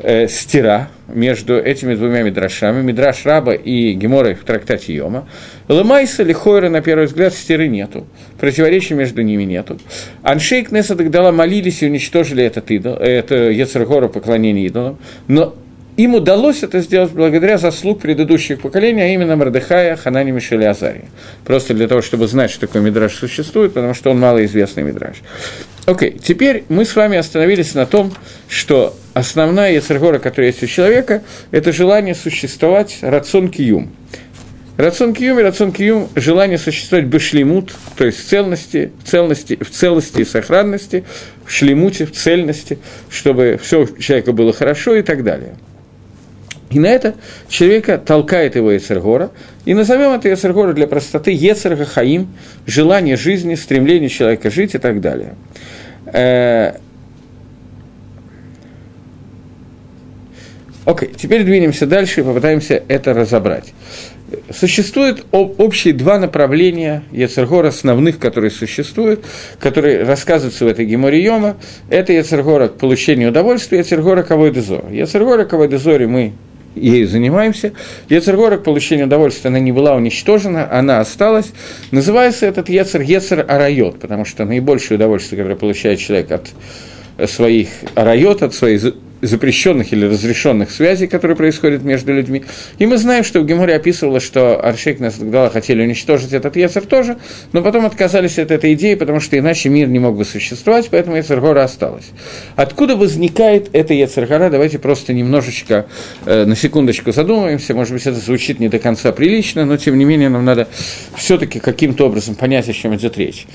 [0.00, 5.28] э, стира между этими двумя мидрашами, мидраш раба и гемора в трактате Йома.
[5.68, 8.08] Лемайса или Хойра, на первый взгляд, стиры нету,
[8.40, 9.78] противоречий между ними нету.
[10.22, 15.54] Аншейк Неса Дагдала молились и уничтожили этот идол, это Ецергора поклонение идолам, но
[15.98, 21.06] им удалось это сделать благодаря заслуг предыдущих поколений, а именно Мардыхая, Ханани, Мишеля, Азария.
[21.44, 25.16] Просто для того, чтобы знать, что такой мидраж существует, потому что он малоизвестный мидраж.
[25.86, 28.12] Окей, okay, теперь мы с вами остановились на том,
[28.48, 33.90] что основная яцергора, которая есть у человека, это желание существовать рацион киюм.
[34.76, 39.68] Рацион киюм и рацион киюм– желание существовать бешлемут, то есть в целности, в целности, в
[39.68, 41.02] целости и сохранности,
[41.44, 42.78] в шлемуте, в цельности,
[43.10, 45.56] чтобы все у человека было хорошо и так далее–
[46.70, 47.14] и на это
[47.48, 49.30] человека толкает его Ецергора,
[49.64, 52.28] и назовем это Ецергора для простоты Ецерга Хаим,
[52.66, 55.34] желание жизни, стремление человека жить и так далее.
[56.06, 56.74] Э,
[60.84, 63.72] окей, okay, теперь двинемся дальше и попытаемся это разобрать.
[64.50, 69.24] Существует общие два направления Ецергора основных, которые существуют,
[69.58, 71.56] которые рассказываются в этой геморе Йома.
[71.88, 74.90] Это Ецергора к получению удовольствия, Ецергора к Авойдезору.
[74.90, 76.34] Ецергора к Авойдезоре мы
[76.74, 77.72] ею занимаемся.
[78.08, 81.52] Ецергора к получению удовольствия, она не была уничтожена, она осталась.
[81.90, 88.42] Называется этот Ецер Ецер Арайот, потому что наибольшее удовольствие, которое получает человек от своих арайот,
[88.42, 88.78] от своей
[89.20, 92.44] запрещенных или разрешенных связей, которые происходят между людьми.
[92.78, 97.18] И мы знаем, что в Геморе описывалось, что Аршейк Насдагдала хотели уничтожить этот Ецер тоже,
[97.52, 101.16] но потом отказались от этой идеи, потому что иначе мир не мог бы существовать, поэтому
[101.16, 102.06] Ецергора осталась.
[102.56, 104.50] Откуда возникает эта Ецергора?
[104.50, 105.86] Давайте просто немножечко,
[106.24, 110.04] э, на секундочку задумаемся, может быть, это звучит не до конца прилично, но тем не
[110.04, 110.68] менее нам надо
[111.16, 113.46] все-таки каким-то образом понять, о чем идет речь.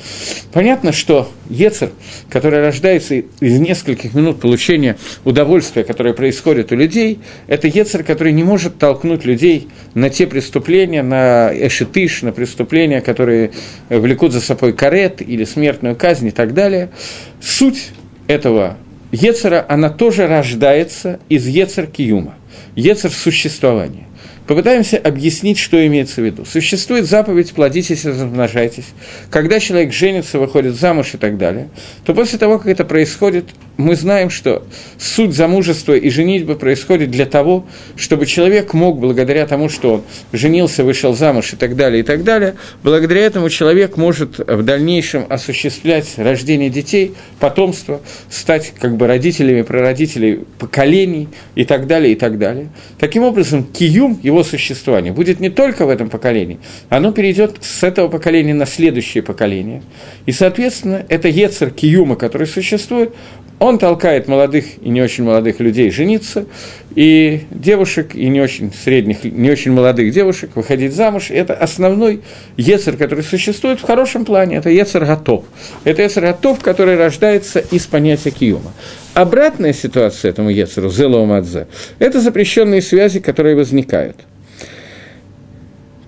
[0.52, 1.92] Понятно, что Ецер,
[2.30, 8.34] который рождается из нескольких минут получения удовольствия, удовольствие, которое происходит у людей, это Ецер, который
[8.34, 13.52] не может толкнуть людей на те преступления, на эшетыш, на преступления, которые
[13.90, 16.90] влекут за собой карет или смертную казнь и так далее.
[17.40, 17.92] Суть
[18.28, 18.78] этого
[19.12, 22.34] Ецера, она тоже рождается из Ецер Киюма,
[22.76, 24.08] Ецер существования.
[24.48, 26.44] Попытаемся объяснить, что имеется в виду.
[26.44, 28.88] Существует заповедь «плодитесь и размножайтесь».
[29.30, 31.70] Когда человек женится, выходит замуж и так далее,
[32.06, 33.46] то после того, как это происходит,
[33.78, 34.64] мы знаем, что
[35.00, 40.84] суть замужества и женитьбы происходит для того, чтобы человек мог, благодаря тому, что он женился,
[40.84, 46.14] вышел замуж и так далее, и так далее, благодаря этому человек может в дальнейшем осуществлять
[46.18, 52.70] рождение детей, потомство, стать как бы родителями, прародителей поколений и так далее, и так далее.
[53.00, 56.60] Таким образом, киюм, его существование, будет не только в этом поколении,
[56.90, 59.82] оно перейдет с этого поколения на следующее поколение.
[60.26, 63.14] И, соответственно, это Ецер Киюма, который существует,
[63.64, 66.48] он толкает молодых и не очень молодых людей жениться,
[66.96, 71.32] и девушек, и не очень средних, не очень молодых девушек выходить замуж.
[71.32, 72.24] Это основной
[72.58, 75.46] ецер, который существует в хорошем плане, это ецер готов.
[75.86, 78.74] Это ецер готов, который рождается из понятия киюма.
[79.14, 81.68] Обратная ситуация этому ецеру, зелоумадзе,
[82.00, 84.18] это запрещенные связи, которые возникают.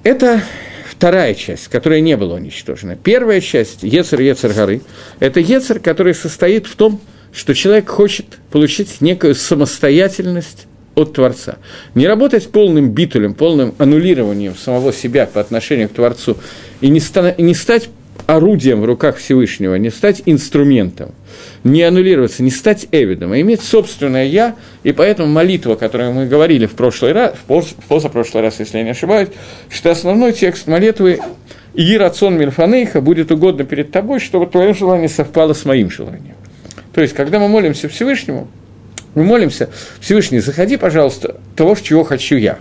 [0.03, 0.41] Это
[0.89, 2.97] вторая часть, которая не была уничтожена.
[2.97, 4.81] Первая часть, Ецер Ецер горы,
[5.21, 6.99] это Ецер, который состоит в том,
[7.35, 11.57] что человек хочет получить некую самостоятельность от Творца.
[11.93, 16.37] Не работать полным битулем, полным аннулированием самого себя по отношению к Творцу
[16.79, 17.89] и не, ста- не стать
[18.27, 21.11] орудием в руках Всевышнего, не стать инструментом,
[21.65, 26.65] не аннулироваться, не стать эвидом, а иметь собственное «я», и поэтому молитва, которую мы говорили
[26.65, 29.29] в прошлый раз, в позапрошлый раз, если я не ошибаюсь,
[29.69, 31.19] что основной текст молитвы
[31.73, 36.34] «И рацион Мильфанейха будет угодно перед тобой, чтобы твое желание совпало с моим желанием».
[36.95, 38.47] То есть, когда мы молимся Всевышнему,
[39.15, 42.57] мы молимся, Всевышний, заходи, пожалуйста, того, чего хочу я.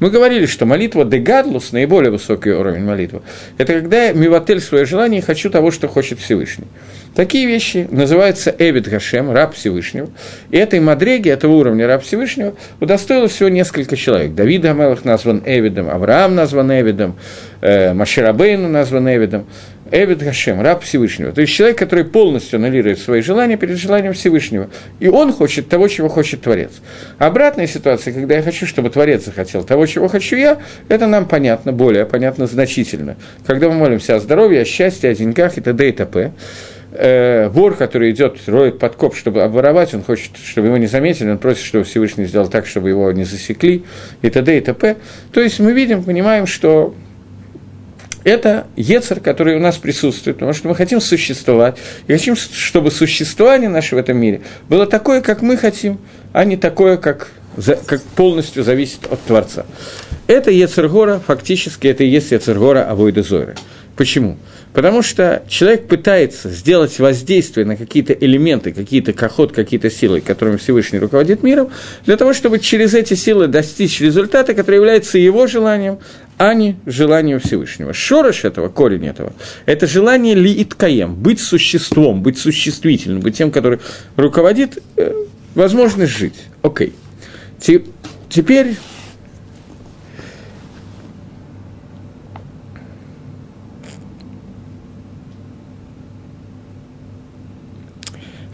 [0.00, 3.22] Мы говорили, что молитва дегадлус, наиболее высокий уровень молитвы,
[3.56, 6.66] это когда я мивотель свое желание и хочу того, что хочет Всевышний.
[7.14, 10.08] Такие вещи называются Эвид Гашем, раб Всевышнего.
[10.50, 14.34] И этой мадреги, этого уровня раб Всевышнего, удостоилось всего несколько человек.
[14.34, 17.16] Давид Амелах назван Эвидом, Авраам назван Эвидом,
[17.60, 19.46] э, Маширабейну назван Эвидом.
[19.90, 21.32] Эвид Гашем, раб Всевышнего.
[21.32, 24.70] То есть человек, который полностью аннулирует свои желания перед желанием Всевышнего.
[25.00, 26.72] И он хочет того, чего хочет Творец.
[27.18, 31.72] Обратная ситуация, когда я хочу, чтобы Творец захотел того, чего хочу я, это нам понятно,
[31.72, 33.16] более понятно, значительно.
[33.46, 35.88] Когда мы молимся о здоровье, о счастье, о деньгах и т.д.
[35.88, 36.32] и т.п.,
[36.92, 41.38] э, вор, который идет, роет подкоп, чтобы обворовать, он хочет, чтобы его не заметили, он
[41.38, 43.84] просит, чтобы Всевышний сделал так, чтобы его не засекли,
[44.22, 44.58] и т.д.
[44.58, 44.96] и т.п.
[45.32, 46.94] То есть мы видим, понимаем, что
[48.28, 53.68] это Ецер, который у нас присутствует, потому что мы хотим существовать, и хотим, чтобы существование
[53.68, 55.98] наше в этом мире было такое, как мы хотим,
[56.32, 57.28] а не такое, как,
[57.86, 59.66] как полностью зависит от Творца.
[60.26, 63.54] Это Ецергора, фактически это и есть Ецергора Авойда Зойры.
[63.96, 64.36] Почему?
[64.74, 71.00] Потому что человек пытается сделать воздействие на какие-то элементы, какие-то коход, какие-то силы, которыми Всевышний
[71.00, 71.70] руководит миром,
[72.04, 75.98] для того, чтобы через эти силы достичь результата, который является его желанием,
[76.38, 77.92] а не желанием Всевышнего.
[77.92, 79.32] Шорош этого, корень этого,
[79.66, 83.80] это желание ли иткаем, быть существом, быть существительным, быть тем, который
[84.16, 85.12] руководит э,
[85.54, 86.36] возможность жить.
[86.62, 86.94] Окей.
[88.30, 88.76] Теперь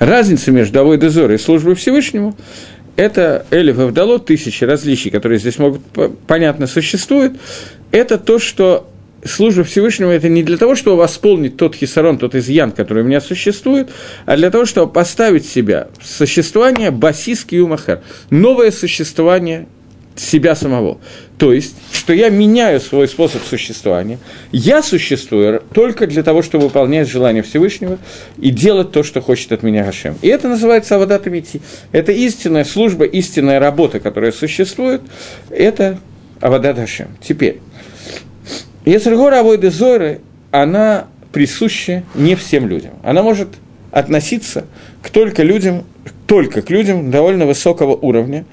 [0.00, 2.36] Разница между Авой Дезорой и службой Всевышнему–
[2.96, 5.82] это Элиф Авдало, тысячи различий, которые здесь могут,
[6.26, 7.34] понятно, существуют.
[7.90, 8.88] Это то, что
[9.24, 13.20] служба Всевышнему– это не для того, чтобы восполнить тот хисарон, тот изъян, который у меня
[13.20, 13.90] существует,
[14.26, 19.66] а для того, чтобы поставить себя в существование басиски умахер, новое существование
[20.16, 20.98] себя самого.
[21.38, 24.18] То есть, что я меняю свой способ существования.
[24.52, 27.98] Я существую только для того, чтобы выполнять желание Всевышнего
[28.38, 30.16] и делать то, что хочет от меня Гашем.
[30.22, 31.60] И это называется Авадат Мити.
[31.90, 35.02] Это истинная служба, истинная работа, которая существует.
[35.50, 35.98] Это
[36.40, 37.08] Авадат Гашем.
[37.20, 37.60] Теперь,
[38.84, 40.20] Ецергора Авойды Зойры,
[40.52, 42.92] она присуща не всем людям.
[43.02, 43.48] Она может
[43.90, 44.66] относиться
[45.02, 45.84] к только людям,
[46.26, 48.44] только к людям довольно высокого уровня,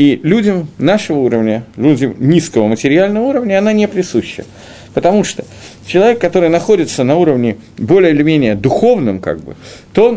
[0.00, 4.46] и людям нашего уровня, людям низкого материального уровня, она не присуща.
[4.94, 5.44] Потому что
[5.86, 9.56] человек, который находится на уровне более или менее духовном, как бы,
[9.92, 10.16] то он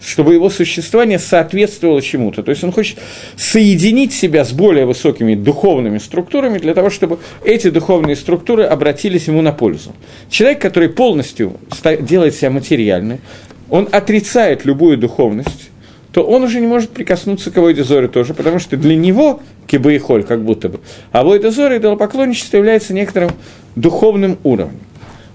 [0.00, 2.42] чтобы его существование соответствовало чему-то.
[2.42, 2.98] То есть он хочет
[3.36, 9.40] соединить себя с более высокими духовными структурами для того, чтобы эти духовные структуры обратились ему
[9.40, 9.94] на пользу.
[10.28, 11.58] Человек, который полностью
[12.02, 13.18] делает себя материальным,
[13.70, 15.70] он отрицает любую духовность,
[16.14, 19.96] то он уже не может прикоснуться к Авойде Зоре тоже, потому что для него кибы
[19.96, 20.78] и холь, как будто бы,
[21.10, 23.32] Авойда Зоре идолопоклонничество является некоторым
[23.74, 24.78] духовным уровнем.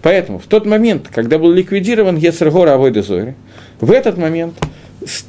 [0.01, 3.35] Поэтому в тот момент, когда был ликвидирован Ецергора Авойда Зоре,
[3.81, 4.55] в этот момент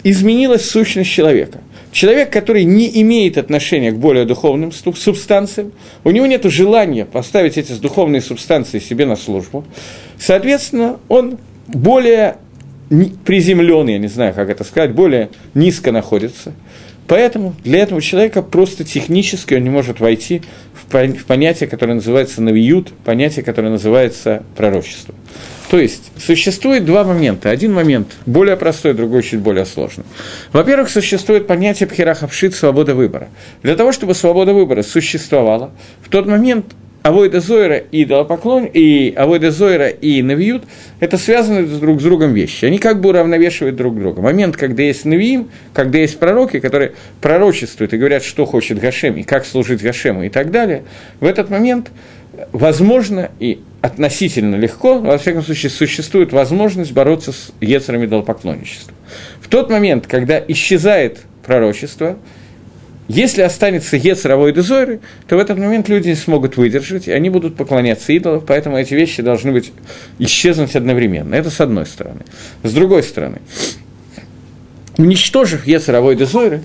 [0.04, 1.58] изменилась сущность человека.
[1.90, 5.72] Человек, который не имеет отношения к более духовным субстанциям,
[6.04, 9.64] у него нет желания поставить эти духовные субстанции себе на службу,
[10.16, 12.36] соответственно, он более
[13.24, 16.53] приземлен, я не знаю, как это сказать, более низко находится.
[17.07, 20.42] Поэтому для этого человека просто технически он не может войти
[20.74, 25.14] в понятие, которое называется навиют, понятие, которое называется пророчество.
[25.70, 27.50] То есть существует два момента.
[27.50, 30.05] Один момент более простой, другой чуть более сложный.
[30.53, 33.29] Во-первых, существует понятие пхерахапшит свобода выбора.
[33.62, 35.70] Для того, чтобы свобода выбора существовала,
[36.03, 36.66] в тот момент
[37.02, 40.64] Авойда Зойра и Идолопоклон, и Авойда Зойра и Навиют–
[41.00, 42.66] это связаны друг с другом вещи.
[42.66, 44.20] Они как бы уравновешивают друг друга.
[44.20, 49.22] Момент, когда есть Навиим, когда есть пророки, которые пророчествуют и говорят, что хочет Гашем, и
[49.22, 50.82] как служить Гашему и так далее,
[51.20, 51.90] в этот момент
[52.52, 58.92] возможно и относительно легко, во всяком случае, существует возможность бороться с Ецерами идолопоклонничества.
[59.40, 62.18] В тот момент, когда исчезает пророчество–
[63.11, 67.57] если останется Ецеровой дезойры, то в этот момент люди не смогут выдержать, и они будут
[67.57, 69.73] поклоняться идолам, поэтому эти вещи должны быть
[70.20, 71.35] исчезнуть одновременно.
[71.35, 72.20] Это с одной стороны.
[72.62, 73.38] С другой стороны,
[74.96, 76.62] уничтожив Ецеровой дезойры,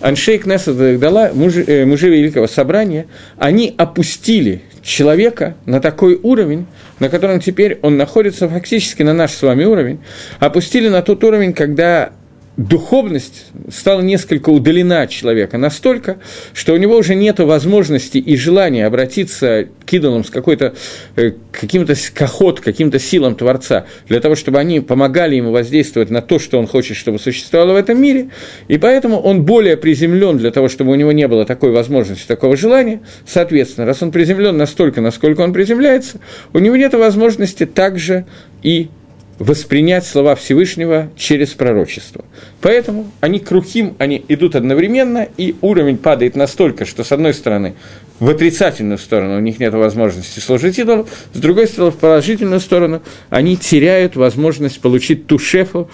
[0.00, 3.06] Аншей Кнесса Дагдала, мужи, э, мужи Великого Собрания,
[3.36, 6.66] они опустили человека на такой уровень,
[7.00, 9.98] на котором теперь он находится фактически на наш с вами уровень,
[10.38, 12.12] опустили на тот уровень, когда
[12.58, 16.18] духовность стала несколько удалена от человека настолько,
[16.52, 20.74] что у него уже нет возможности и желания обратиться к идолам с какой-то,
[21.14, 26.40] э, каким-то кохот, каким-то силам Творца, для того, чтобы они помогали ему воздействовать на то,
[26.40, 28.30] что он хочет, чтобы существовало в этом мире,
[28.66, 32.56] и поэтому он более приземлен для того, чтобы у него не было такой возможности, такого
[32.56, 33.00] желания.
[33.24, 36.18] Соответственно, раз он приземлен настолько, насколько он приземляется,
[36.52, 38.26] у него нет возможности также
[38.64, 38.90] и
[39.38, 42.24] воспринять слова Всевышнего через пророчество.
[42.60, 47.74] Поэтому они крухим, они идут одновременно, и уровень падает настолько, что, с одной стороны,
[48.18, 53.00] в отрицательную сторону у них нет возможности служить идолу, с другой стороны, в положительную сторону
[53.30, 55.88] они теряют возможность получить ту шефу,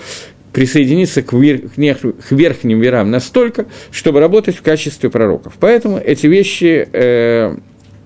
[0.53, 5.55] присоединиться к, верх, к верхним верам настолько, чтобы работать в качестве пророков.
[5.59, 7.57] Поэтому эти вещи, э,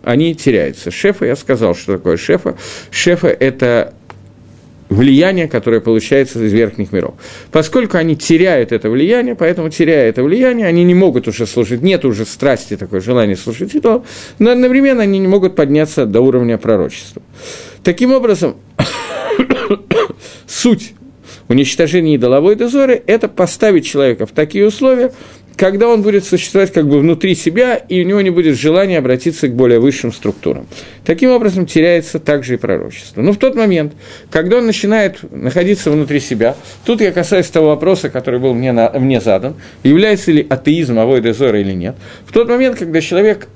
[0.03, 0.91] они теряются.
[0.91, 2.57] Шефа, я сказал, что такое шефа.
[2.91, 3.93] Шефа– это
[4.89, 7.15] влияние, которое получается из верхних миров.
[7.51, 12.05] Поскольку они теряют это влияние, поэтому теряя это влияние, они не могут уже служить, нет
[12.05, 14.05] уже страсти такое желание служить и то,
[14.39, 17.23] но одновременно они не могут подняться до уровня пророчества.
[17.83, 18.57] Таким образом,
[20.47, 20.95] суть
[21.49, 25.13] уничтожения идоловой дозоры– это поставить человека в такие условия,
[25.59, 29.49] когда он будет существовать как бы внутри себя, и у него не будет желания обратиться
[29.49, 30.69] к более высшим структурам.
[31.05, 33.21] Таким образом, теряется также и пророчество.
[33.21, 33.93] Но в тот момент,
[34.31, 38.89] когда он начинает находиться внутри себя, тут я касаюсь того вопроса, который был мне, на,
[38.91, 43.49] мне задан, является ли атеизм авойда зора или нет, в тот момент, когда человек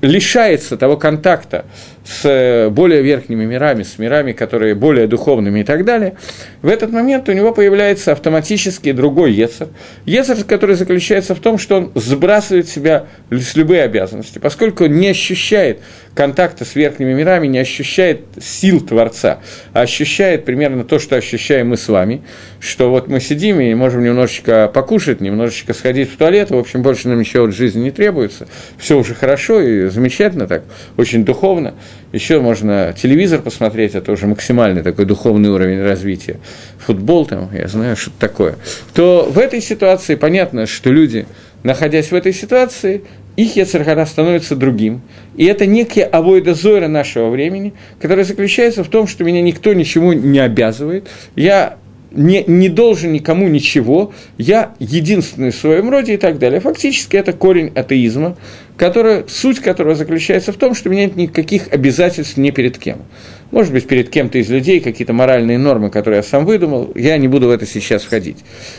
[0.00, 1.64] лишается того контакта
[2.08, 6.14] с э, более верхними мирами, с мирами, которые более духовными и так далее,
[6.62, 9.68] в этот момент у него появляется автоматически другой Ецер.
[10.06, 15.08] Ецер, который заключается в том, что он сбрасывает себя с любые обязанности, поскольку он не
[15.08, 15.80] ощущает
[16.14, 19.40] контакта с верхними мирами, не ощущает сил Творца,
[19.72, 22.22] а ощущает примерно то, что ощущаем мы с вами,
[22.58, 27.08] что вот мы сидим и можем немножечко покушать, немножечко сходить в туалет, в общем, больше
[27.08, 28.48] нам ничего от жизни не требуется,
[28.78, 30.64] все уже хорошо и замечательно так,
[30.96, 31.74] очень духовно,
[32.12, 36.38] еще можно телевизор посмотреть, это уже максимальный такой духовный уровень развития,
[36.78, 38.56] футбол там, я знаю, что-то такое,
[38.94, 41.26] то в этой ситуации понятно, что люди,
[41.62, 43.02] находясь в этой ситуации,
[43.38, 45.00] их Ецархара становится другим.
[45.36, 50.12] И это некие авойда зойра нашего времени, которая заключается в том, что меня никто ничему
[50.12, 51.06] не обязывает,
[51.36, 51.76] я
[52.10, 56.58] не, не должен никому ничего, я единственный в своем роде и так далее.
[56.58, 58.36] Фактически это корень атеизма,
[58.78, 63.02] который, суть которого заключается в том, что у меня нет никаких обязательств ни перед кем.
[63.50, 67.26] Может быть, перед кем-то из людей какие-то моральные нормы, которые я сам выдумал, я не
[67.26, 68.38] буду в это сейчас входить.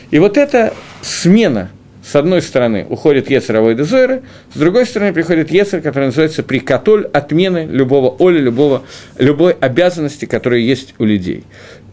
[0.10, 1.70] И вот эта смена
[2.02, 4.24] с одной стороны уходит Ецер Авойда Зойры,
[4.54, 8.84] с другой стороны приходит Ецер, который называется прикатоль, отмены любого оля, любого,
[9.18, 11.44] любой обязанности, которая есть у людей.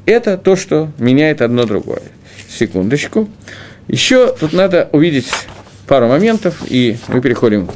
[0.07, 2.03] Это то, что меняет одно другое.
[2.49, 3.29] Секундочку.
[3.89, 5.27] Еще тут надо увидеть
[5.89, 7.69] пару моментов, и мы переходим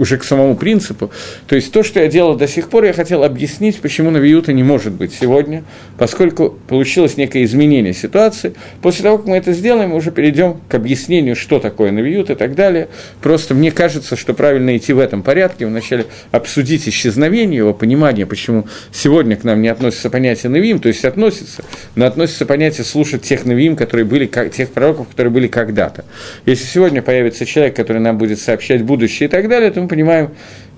[0.00, 1.10] уже к самому принципу.
[1.46, 4.62] То есть то, что я делал до сих пор, я хотел объяснить, почему Навиюта не
[4.62, 5.62] может быть сегодня,
[5.98, 8.54] поскольку получилось некое изменение ситуации.
[8.80, 12.34] После того, как мы это сделаем, мы уже перейдем к объяснению, что такое Навиют и
[12.34, 12.88] так далее.
[13.20, 15.66] Просто мне кажется, что правильно идти в этом порядке.
[15.66, 21.04] Вначале обсудить исчезновение его, понимание, почему сегодня к нам не относится понятие Навиим, то есть
[21.04, 21.62] относится,
[21.94, 26.06] но относится понятие слушать тех Навиим, которые были, тех пророков, которые были когда-то.
[26.46, 30.30] Если сегодня появится человек, который нам будет сообщать будущее и так далее, то мы понимаем,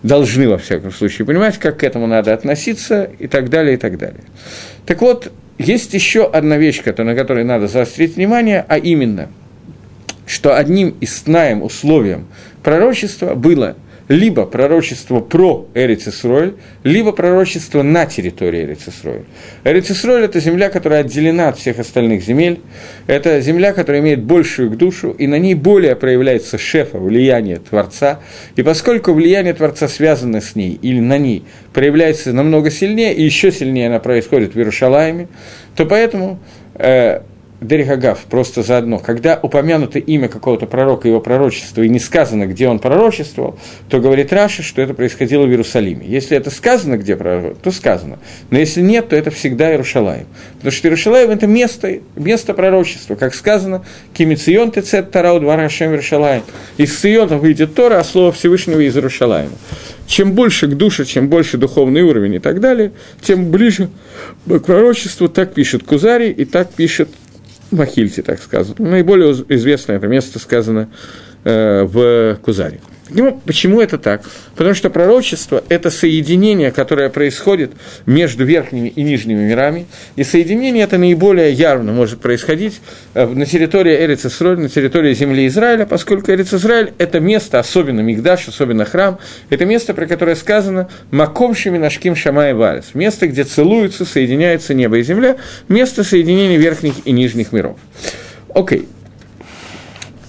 [0.02, 3.98] должны, во всяком случае, понимать, как к этому надо относиться и так далее, и так
[3.98, 4.24] далее.
[4.86, 9.28] Так вот, есть еще одна вещь, на которой надо заострить внимание, а именно,
[10.26, 12.26] что одним из знаем условием
[12.62, 13.76] пророчества было–
[14.12, 19.22] либо пророчество про Эрицисройль, либо пророчество на территории Эрицисройль.
[19.64, 22.60] Эрицисройль– это земля, которая отделена от всех остальных земель,
[23.06, 28.20] это земля, которая имеет большую к душу, и на ней более проявляется шефа, влияние Творца,
[28.54, 33.50] и поскольку влияние Творца связано с ней или на ней проявляется намного сильнее, и еще
[33.50, 35.28] сильнее она происходит в Иерушалайме,
[35.74, 36.38] то поэтому
[36.74, 37.22] э,
[37.62, 42.80] Дерихагав, просто заодно, когда упомянуто имя какого-то пророка, его пророчества, и не сказано, где он
[42.80, 43.58] пророчествовал,
[43.88, 46.04] то говорит Раша, что это происходило в Иерусалиме.
[46.06, 48.18] Если это сказано, где пророк, то сказано.
[48.50, 50.26] Но если нет, то это всегда Иерушалаем.
[50.54, 53.14] Потому что Иерушалаем– это место, место пророчества.
[53.14, 56.42] Как сказано, «Кимицион тецет тарау двора Иерушалаем».
[56.78, 59.52] Из Сиона выйдет Тора, а слово Всевышнего из Иерушалаема.
[60.06, 62.92] Чем больше к душе, чем больше духовный уровень и так далее,
[63.22, 63.88] тем ближе
[64.46, 67.08] к пророчеству, так пишет Кузари и так пишет
[67.72, 68.76] Махильте, так сказано.
[68.78, 70.88] Наиболее известное это место сказано
[71.44, 72.80] э, в Кузаре.
[73.44, 74.22] Почему это так?
[74.56, 77.72] Потому что пророчество– это соединение, которое происходит
[78.06, 79.86] между верхними и нижними мирами,
[80.16, 82.80] и соединение это наиболее явно может происходить
[83.14, 88.00] э, на территории Эриц Исраиль, на территории земли Израиля, поскольку Эриц Израиль– это место, особенно
[88.00, 89.18] Мигдаш, особенно храм,
[89.50, 95.02] это место, про которое сказано «Маком Шеминашким Шамай Варес», место, где целуются, соединяются небо и
[95.02, 95.36] земля,
[95.68, 97.76] место соединения верхних и нижних миров.
[98.54, 98.80] Окей.
[98.80, 98.88] Okay.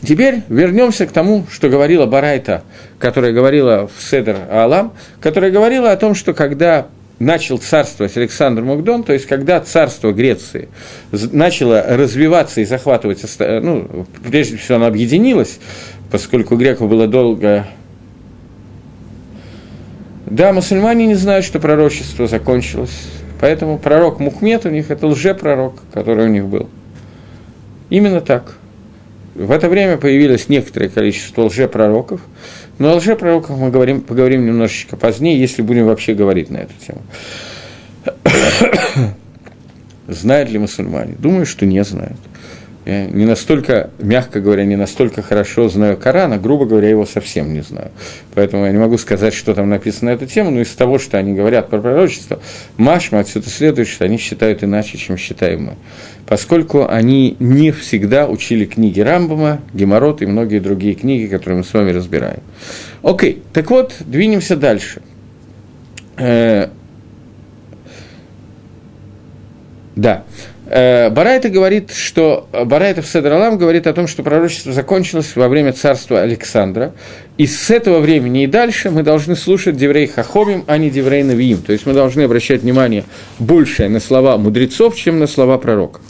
[0.05, 2.63] Теперь вернемся к тому, что говорила Барайта,
[2.99, 6.87] которая говорила в Седер Алам, которая говорила о том, что когда
[7.19, 10.67] начал царствовать Александр Мукдон, то есть когда царство Греции
[11.11, 15.59] начало развиваться и захватывать, ну, прежде всего оно объединилось,
[16.11, 17.65] поскольку греков было долго...
[20.25, 23.07] Да, мусульмане не знают, что пророчество закончилось,
[23.39, 26.67] поэтому пророк Мухмед у них– это лжепророк, который у них был.
[27.89, 28.57] Именно так–
[29.35, 32.21] в это время появилось некоторое количество лжепророков,
[32.77, 37.01] но о лжепророках мы говорим, поговорим немножечко позднее, если будем вообще говорить на эту тему.
[40.07, 41.15] Знают ли мусульмане?
[41.17, 42.17] Думаю, что не знают.
[42.85, 47.53] Я не настолько, мягко говоря, не настолько хорошо знаю Коран, а, грубо говоря, его совсем
[47.53, 47.91] не знаю.
[48.35, 51.17] Поэтому я не могу сказать, что там написано на эту тему, но из того, что
[51.17, 52.39] они говорят про пророчество,
[52.75, 55.73] Машма отсюда следует, что они считают иначе, чем считаем мы.
[56.27, 61.73] Поскольку они не всегда учили книги Рамбама, Геморрот и многие другие книги, которые мы с
[61.73, 62.39] вами разбираем.
[63.01, 65.01] Окей, так вот, двинемся дальше.
[66.17, 66.67] Э,
[69.95, 70.23] да.
[70.65, 75.73] Э, Барайта говорит, что Барайта в Седралам говорит о том, что пророчество закончилось во время
[75.73, 76.93] царства Александра,
[77.37, 81.59] и с этого времени и дальше мы должны слушать Деврей Хахомим, а не Деврей Навиим.
[81.59, 83.03] То есть мы должны обращать внимание
[83.39, 86.01] больше на слова мудрецов, чем на слова пророков.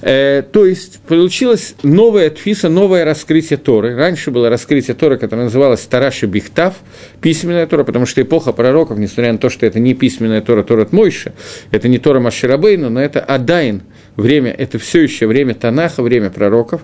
[0.00, 3.96] Э, то есть получилось новое тфиса, новое раскрытие Торы.
[3.96, 6.74] Раньше было раскрытие Торы, которое называлось Тараши Бихтав,
[7.20, 10.86] письменная Тора, потому что эпоха пророков, несмотря на то, что это не письменная Тора, Тора
[10.90, 11.32] Мойша,
[11.70, 13.82] это не Тора Маширабейна, но это Адайн–
[14.18, 16.82] время, это все еще время Танаха, время пророков,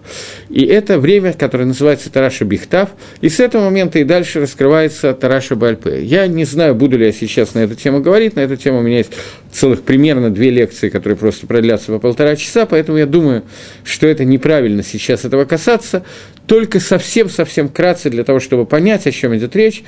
[0.49, 5.57] и это время, которое называется Тараша Бихтав, и с этого момента и дальше раскрывается Тараша
[5.57, 6.03] Бальпе.
[6.03, 8.83] Я не знаю, буду ли я сейчас на эту тему говорить, на эту тему у
[8.83, 9.13] меня есть
[9.53, 13.43] целых примерно две лекции, которые просто продлятся по полтора часа, поэтому я думаю,
[13.85, 16.05] что это неправильно сейчас этого касаться,
[16.47, 19.83] только совсем-совсем кратко для того, чтобы понять, о чем идет речь.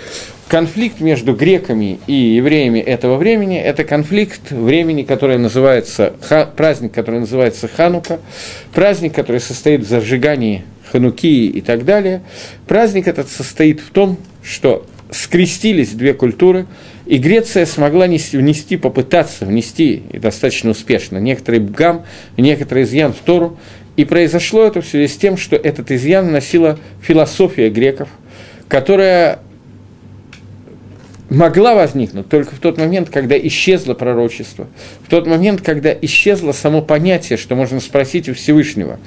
[0.49, 6.15] Конфликт между греками и евреями этого времени– это конфликт времени, который называется,
[6.57, 8.21] праздник, который называется Ханука,
[8.73, 12.23] праздник, который состоит в зажигании Ханукии и так далее.
[12.69, 16.67] Праздник этот состоит в том, что скрестились две культуры,
[17.07, 22.05] и Греция смогла внести, попытаться внести, и достаточно успешно, некоторый бгам,
[22.37, 23.59] некоторый изъян в Тору,
[23.97, 28.11] и произошло это в связи с тем, что этот изъян носила философия греков,
[28.69, 29.41] которая
[31.31, 34.67] могла возникнуть только в тот момент, когда исчезло пророчество,
[35.05, 38.99] в тот момент, когда исчезло само понятие, что можно спросить у Всевышнего.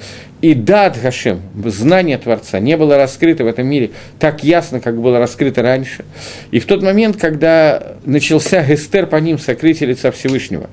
[0.42, 5.18] И дат Гашем, знание Творца, не было раскрыто в этом мире так ясно, как было
[5.18, 6.04] раскрыто раньше.
[6.50, 10.68] И в тот момент, когда начался Гестер по ним, сокрытие лица Всевышнего,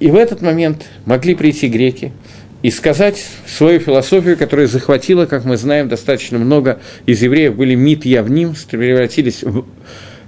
[0.00, 2.12] и в этот момент могли прийти греки,
[2.62, 8.04] и сказать свою философию, которая захватила, как мы знаем, достаточно много из евреев были мит
[8.04, 9.64] явним, превратились в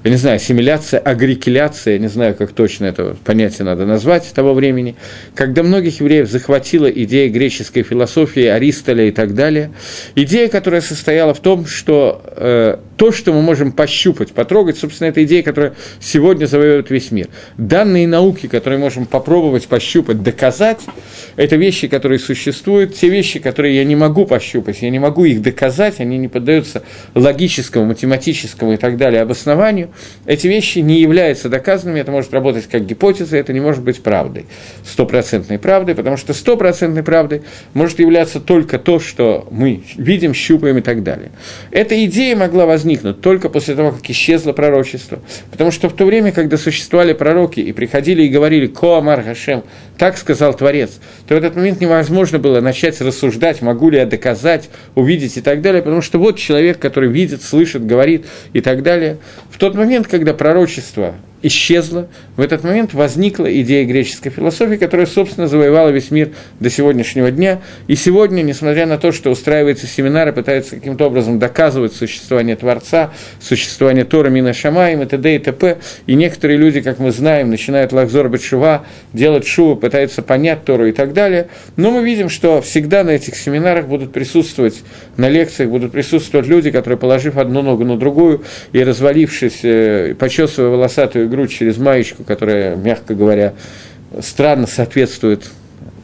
[0.04, 4.54] я не знаю, ассимиляция, агрикуляция, я не знаю, как точно это понятие надо назвать того
[4.54, 4.94] времени,
[5.34, 9.72] когда многих евреев захватила идея греческой философии, Аристоля и так далее.
[10.14, 15.22] Идея, которая состояла в том, что э, то, что мы можем пощупать, потрогать, собственно, это
[15.22, 17.28] идея, которая сегодня завоевывает весь мир.
[17.56, 20.80] Данные науки, которые можем попробовать пощупать, доказать,
[21.36, 25.42] это вещи, которые существуют, те вещи, которые я не могу пощупать, я не могу их
[25.42, 26.82] доказать, они не поддаются
[27.14, 29.90] логическому, математическому и так далее обоснованию,
[30.26, 34.46] эти вещи не являются доказанными, это может работать как гипотеза, это не может быть правдой,
[34.84, 37.42] стопроцентной правдой, потому что стопроцентной правдой
[37.74, 41.30] может являться только то, что мы видим, щупаем и так далее.
[41.70, 45.20] Эта идея могла возникнуть только после того, как исчезло пророчество,
[45.50, 49.64] потому что в то время, когда существовали пророки и приходили и говорили «Коамар Хашем»,
[49.96, 54.70] так сказал Творец, то в этот момент невозможно было начать рассуждать, могу ли я доказать,
[54.94, 59.18] увидеть и так далее, потому что вот человек, который видит, слышит, говорит и так далее.
[59.50, 65.46] В тот момент, когда пророчество исчезла, в этот момент возникла идея греческой философии, которая, собственно,
[65.46, 66.30] завоевала весь мир
[66.60, 67.60] до сегодняшнего дня.
[67.86, 74.04] И сегодня, несмотря на то, что устраиваются семинары, пытаются каким-то образом доказывать существование Творца, существование
[74.04, 75.36] Тора, Мина Шамаем и т.д.
[75.36, 80.64] и т.п., и некоторые люди, как мы знаем, начинают лахзор Бетшува, делать шуву, пытаются понять
[80.64, 81.48] Тору и так далее.
[81.76, 84.82] Но мы видим, что всегда на этих семинарах будут присутствовать,
[85.16, 90.70] на лекциях будут присутствовать люди, которые, положив одну ногу на другую и развалившись, э, почесывая
[90.70, 93.54] волосатую грудь через маечку, которая, мягко говоря,
[94.20, 95.44] странно соответствует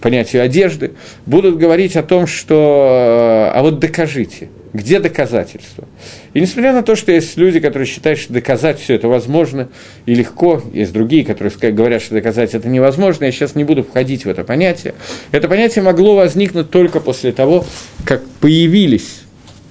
[0.01, 0.93] понятию одежды,
[1.25, 5.89] будут говорить о том, что «а вот докажите», где доказательства?
[6.35, 9.71] И несмотря на то, что есть люди, которые считают, что доказать все это возможно
[10.05, 14.27] и легко, есть другие, которые говорят, что доказать это невозможно, я сейчас не буду входить
[14.27, 14.95] в это понятие.
[15.31, 17.65] Это понятие могло возникнуть только после того,
[18.05, 19.24] как появились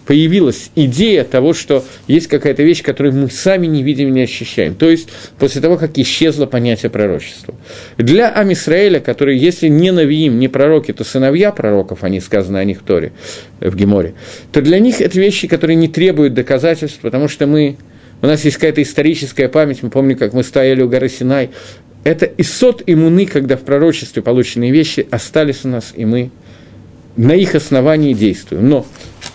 [0.06, 4.76] появилась идея того, что есть какая-то вещь, которую мы сами не видим и не ощущаем.
[4.76, 7.56] То есть после того, как исчезло понятие пророчества.
[7.98, 12.80] Для Амисраэля, который, если не навиим, не пророки, то сыновья пророков, они сказаны о них
[12.80, 13.14] в Торе,
[13.60, 14.14] в Геморе,
[14.52, 17.78] то для них это вещи, которые не требуют доказательств, потому что мы,
[18.22, 21.52] у нас есть какая-то историческая память, мы помним, как мы стояли у горы Синай,
[22.04, 26.32] это исот иммуны, когда в пророчестве полученные вещи остались у нас, и мы
[27.16, 28.70] на их основании действуем.
[28.70, 28.86] Но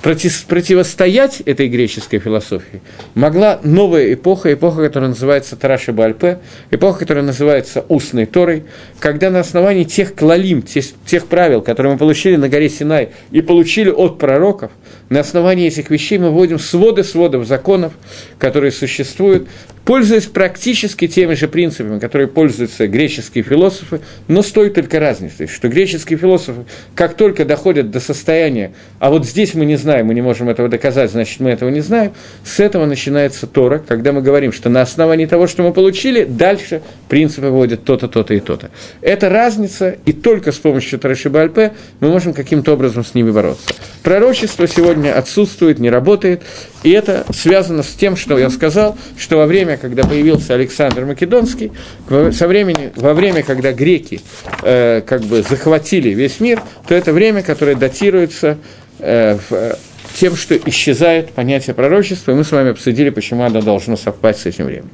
[0.02, 2.80] противостоять этой греческой философии
[3.14, 6.38] могла новая эпоха, эпоха, которая называется Тараши Бальпе,
[6.70, 8.64] эпоха, которая называется Устной Торой,
[9.00, 13.40] когда на основании тех клалим, тех, тех правил, которые мы получили на горе Синай и
[13.40, 14.70] получили от пророков,
[15.08, 17.92] на основании этих вещей мы вводим своды сводов законов,
[18.38, 19.48] которые существуют,
[19.88, 25.70] пользуясь практически теми же принципами, которые пользуются греческие философы, но с той только разницей, что
[25.70, 30.20] греческие философы, как только доходят до состояния, а вот здесь мы не знаем, мы не
[30.20, 32.12] можем этого доказать, значит, мы этого не знаем,
[32.44, 36.82] с этого начинается Тора, когда мы говорим, что на основании того, что мы получили, дальше
[37.08, 38.70] принципы вводят то-то, то-то и то-то.
[39.00, 43.64] Это разница, и только с помощью Тараши Бальпе мы можем каким-то образом с ними бороться.
[44.02, 46.42] Пророчество сегодня отсутствует, не работает,
[46.82, 51.72] и это связано с тем, что я сказал, что во время, когда появился Александр Македонский,
[52.08, 54.20] со времени, во время, когда греки
[54.62, 58.58] э, как бы захватили весь мир, то это время, которое датируется
[58.98, 59.78] э, в,
[60.14, 64.46] тем, что исчезает понятие пророчества, и мы с вами обсудили, почему оно должно совпасть с
[64.46, 64.90] этим временем.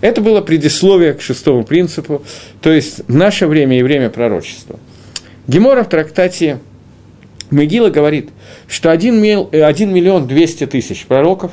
[0.00, 2.22] Это было предисловие к шестому принципу,
[2.60, 4.78] то есть наше время и время пророчества.
[5.46, 6.58] Гемора в трактате
[7.50, 8.30] Мегила говорит,
[8.66, 11.52] что 1, мил, 1 миллион 200 тысяч пророков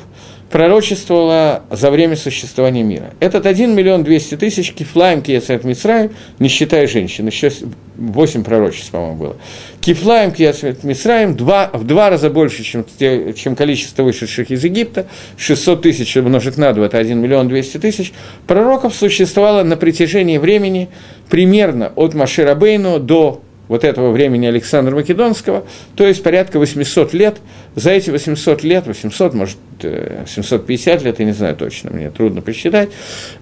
[0.54, 3.12] пророчествовало за время существования мира.
[3.18, 7.50] Этот 1 миллион 200 тысяч кифлаем киесет Мисраем, не считая женщин, еще
[7.96, 9.36] 8 пророчеств, по-моему, было.
[9.80, 12.86] Кифлаем киесет Мисраем в два раза больше, чем,
[13.34, 18.12] чем количество вышедших из Египта, 600 тысяч умножить на 2, это 1 миллион 200 тысяч,
[18.46, 20.88] пророков существовало на протяжении времени
[21.30, 25.64] примерно от Маширабейну до вот этого времени Александра Македонского,
[25.96, 27.36] то есть порядка 800 лет.
[27.74, 32.40] За эти 800 лет, 800, может, 750 э, лет, я не знаю точно, мне трудно
[32.40, 32.90] посчитать,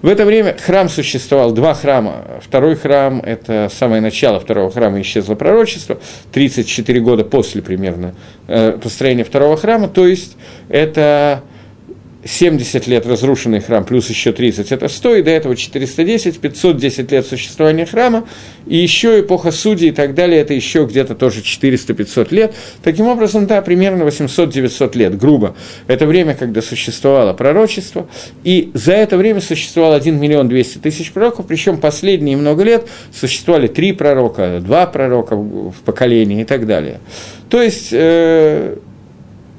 [0.01, 2.25] в это время храм существовал, два храма.
[2.41, 5.99] Второй храм– это самое начало второго храма, исчезло пророчество,
[6.31, 8.15] 34 года после примерно
[8.47, 10.35] э, построения второго храма, то есть
[10.69, 11.43] это
[12.25, 17.25] 70 лет разрушенный храм, плюс еще 30, это 100, и до этого 410, 510 лет
[17.25, 18.27] существования храма,
[18.65, 22.55] и еще эпоха судей и так далее, это еще где-то тоже 400-500 лет.
[22.81, 25.55] Таким образом, да, примерно 800-900 лет, грубо.
[25.87, 28.07] Это время, когда существовало пророчество,
[28.43, 33.67] и за это время существовало 1 миллион 200 тысяч пророков, причем последние много лет существовали
[33.67, 36.99] три пророка, два пророка в поколении и так далее.
[37.49, 37.89] То есть...
[37.91, 38.77] Э-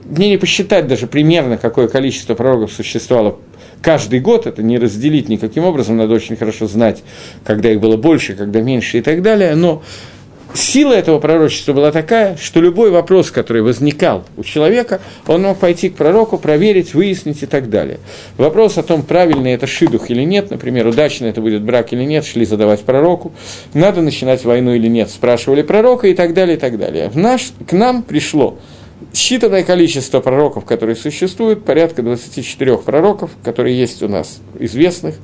[0.05, 3.39] мне не посчитать даже примерно, какое количество пророков существовало
[3.83, 7.03] каждый год, это не разделить никаким образом, надо очень хорошо знать,
[7.45, 9.83] когда их было больше, когда меньше и так далее, но
[10.55, 15.91] сила этого пророчества была такая, что любой вопрос, который возникал у человека, он мог пойти
[15.91, 17.99] к пророку, проверить, выяснить и так далее.
[18.39, 22.25] Вопрос о том, правильный это шидух или нет, например, удачно это будет брак или нет,
[22.25, 23.33] шли задавать пророку,
[23.75, 27.09] надо начинать войну или нет, спрашивали пророка и так далее, и так далее.
[27.09, 28.59] В наш, к нам пришло
[29.13, 35.17] считанное количество пророков, которые существуют, порядка 24 пророков, которые есть у нас известных.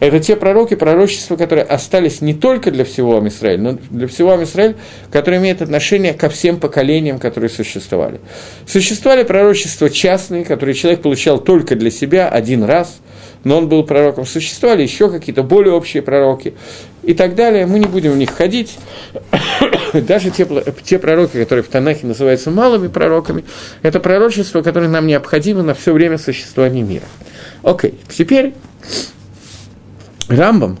[0.00, 4.74] Это те пророки, пророчества, которые остались не только для всего Амисраэля, но для всего Амисраэля,
[5.10, 8.20] которые имеют отношение ко всем поколениям, которые существовали.
[8.66, 12.98] Существовали пророчества частные, которые человек получал только для себя один раз,
[13.44, 14.26] но он был пророком.
[14.26, 16.54] Существовали еще какие-то более общие пророки
[17.06, 17.66] и так далее.
[17.66, 18.78] Мы не будем в них ходить.
[19.92, 20.46] Даже те,
[20.84, 23.44] те пророки, которые в Танахе называются малыми пророками,
[23.82, 27.04] это пророчество, которое нам необходимо на все время существования мира.
[27.62, 28.54] Окей, теперь
[30.28, 30.78] Рамбам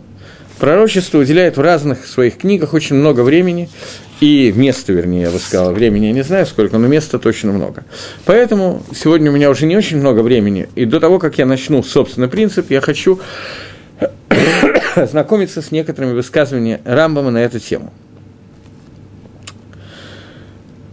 [0.58, 3.68] пророчество уделяет в разных своих книгах очень много времени,
[4.20, 7.84] и места, вернее, я бы сказал, времени я не знаю сколько, но места точно много.
[8.24, 11.82] Поэтому сегодня у меня уже не очень много времени, и до того, как я начну
[11.82, 13.20] собственный принцип, я хочу
[15.10, 17.92] знакомиться с некоторыми высказываниями Рамбама на эту тему.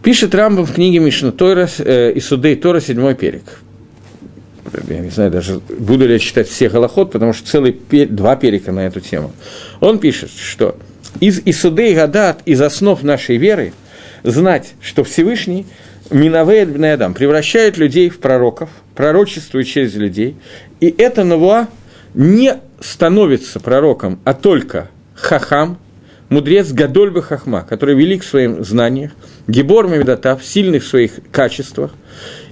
[0.04, 3.44] Пишет Рамбам в книге Мишна Тойра э, и Судей Тора, седьмой перек.
[4.88, 8.36] Я не знаю даже, буду ли я читать все голоход, потому что целый пер, два
[8.36, 9.32] перека на эту тему.
[9.80, 10.78] Он пишет, что
[11.20, 13.74] из Исудей Гадат, из основ нашей веры,
[14.24, 15.68] знать, что Всевышний
[16.10, 20.36] Минавей Адам превращает людей в пророков, пророчествует через людей,
[20.80, 21.68] и это Навуа
[22.14, 25.78] не становится пророком, а только хахам,
[26.30, 29.12] мудрец Гадольба Хахма, который велик в своих знаниях,
[29.48, 31.92] Гебор Мавидатав, сильных в своих качествах,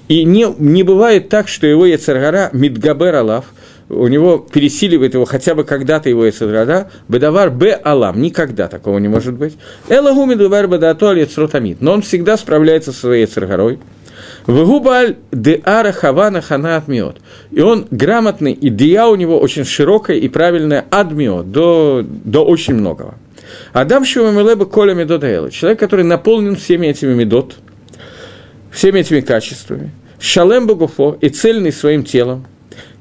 [0.08, 3.46] и не, не бывает так, что его Яцергара Мидгабер Алав,
[3.90, 9.08] у него пересиливает его хотя бы когда-то его Яцергара, Бедавар Б Алам, никогда такого не
[9.08, 9.58] может быть.
[9.88, 13.80] Элагу Мидгабер Бедатуаль Яцротамид, но он всегда справляется со своей Яцергарой.
[14.48, 17.18] Вегубаль де ара хана отмиот.
[17.52, 22.76] И он грамотный, и дия у него очень широкая и правильная адмиот, до, до очень
[22.76, 23.16] многого.
[23.74, 27.56] Адам Шува Мелеба Коля Медот Человек, который наполнен всеми этими медот.
[28.72, 32.46] всеми этими качествами, шалем багуфо и цельный своим телом,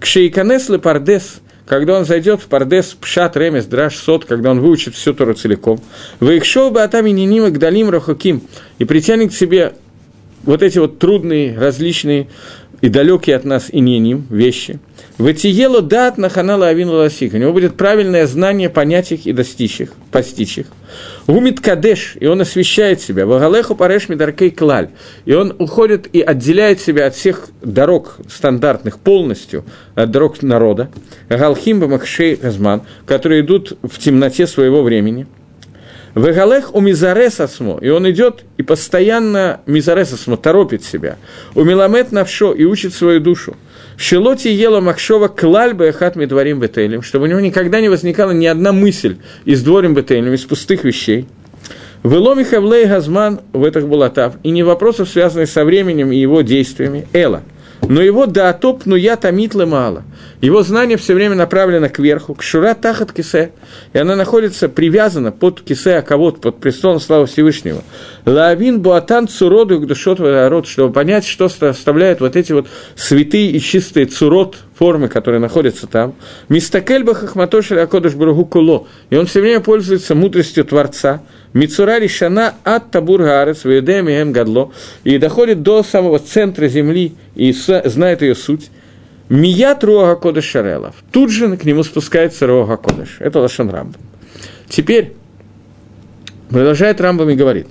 [0.01, 4.95] к шейканес пардес, когда он зайдет в пардес, пшат, ремес, драж, сот, когда он выучит
[4.95, 5.81] всю Тору целиком,
[6.21, 8.43] вы их шоу бы атами ниним к далим рахуким,
[8.79, 9.75] и притянет к себе
[10.49, 12.27] вот эти вот трудные, различные
[12.81, 14.79] и далекие от нас и не ним вещи.
[15.19, 17.35] Ватиело дат на ханала авин ласик.
[17.35, 20.67] У него будет правильное знание понять их и достичь их, постичь их.
[21.27, 23.27] Гумит кадеш, и он освещает себя.
[23.27, 24.89] Вагалеху пареш мидаркей клаль.
[25.27, 30.89] И он уходит и отделяет себя от всех дорог стандартных полностью, от дорог народа.
[31.29, 35.27] Галхимба махшей казман, которые идут в темноте своего времени–
[36.19, 41.17] Вегалех у Мизаресасмо, и он идет и постоянно Мизаресасмо торопит себя.
[41.55, 43.57] У Миламет Навшо и учит свою душу.
[43.97, 48.73] Шелоти ела Махшова клаль бэхат медварим бетелем, чтобы у него никогда не возникала ни одна
[48.73, 51.27] мысль из дворим бетелем, из пустых вещей.
[52.03, 57.07] Веломи хавлей газман в этих булатав, и не вопросов, связанных со временем и его действиями,
[57.13, 57.43] эла–
[57.87, 60.03] но его да топ, ну я тамитлы мало.
[60.41, 63.51] Его знание все время направлено кверху, к шура тахат кисе,
[63.93, 67.83] и она находится привязана под кисе кого-то, под престолом славы Всевышнего.
[68.25, 73.61] Лавин буатан цуроду к душот род, чтобы понять, что составляет вот эти вот святые и
[73.61, 76.15] чистые цурот, формы, которые находятся там.
[76.49, 81.23] Мистакельба хахматошеля акодыш куло, и он все время пользуется мудростью Творца–
[81.53, 84.73] Мицура решана от табур эм гадло,
[85.05, 88.71] и доходит до самого центра земли и знает ее суть.
[89.29, 90.95] Мият Руага Кодыш Шарелов.
[91.13, 93.17] Тут же к нему спускается Руага Кодыш.
[93.21, 94.01] Это Лашон Рамбам.
[94.69, 95.15] Теперь
[96.49, 97.69] продолжает Рамбам и говорит.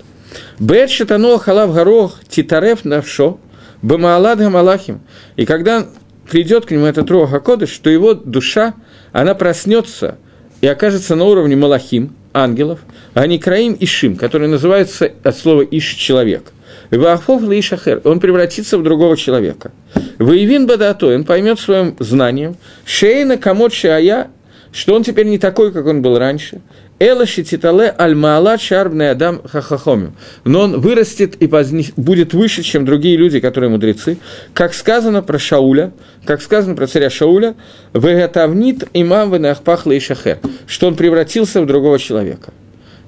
[0.59, 3.39] Бет шатано халав горох титарев навшо
[3.81, 5.01] бамаалад гамалахим.
[5.35, 5.87] И когда
[6.29, 8.75] придет к нему этот Руага Кодыш, то его душа,
[9.11, 10.17] она проснется
[10.61, 12.79] и окажется на уровне Малахим, ангелов,
[13.13, 16.51] а не Краим и Шим, который называется от слова Иш– человек.
[16.91, 19.71] Ваахов Лишахер, он превратится в другого человека.
[20.19, 24.29] Воевин Бадато, он поймет своим знанием, Шейна Камот Шая,
[24.71, 26.61] что он теперь не такой, как он был раньше.
[26.99, 30.15] Элаши Титале Аль-Маалат Шарбный Адам Хахахомим.
[30.45, 31.47] Но он вырастет и
[31.95, 34.17] будет выше, чем другие люди, которые мудрецы.
[34.53, 35.91] Как сказано про Шауля,
[36.25, 37.55] как сказано про царя Шауля,
[37.93, 42.51] Вегатавнит имам Венахпахла и Шахер, что он превратился в другого человека.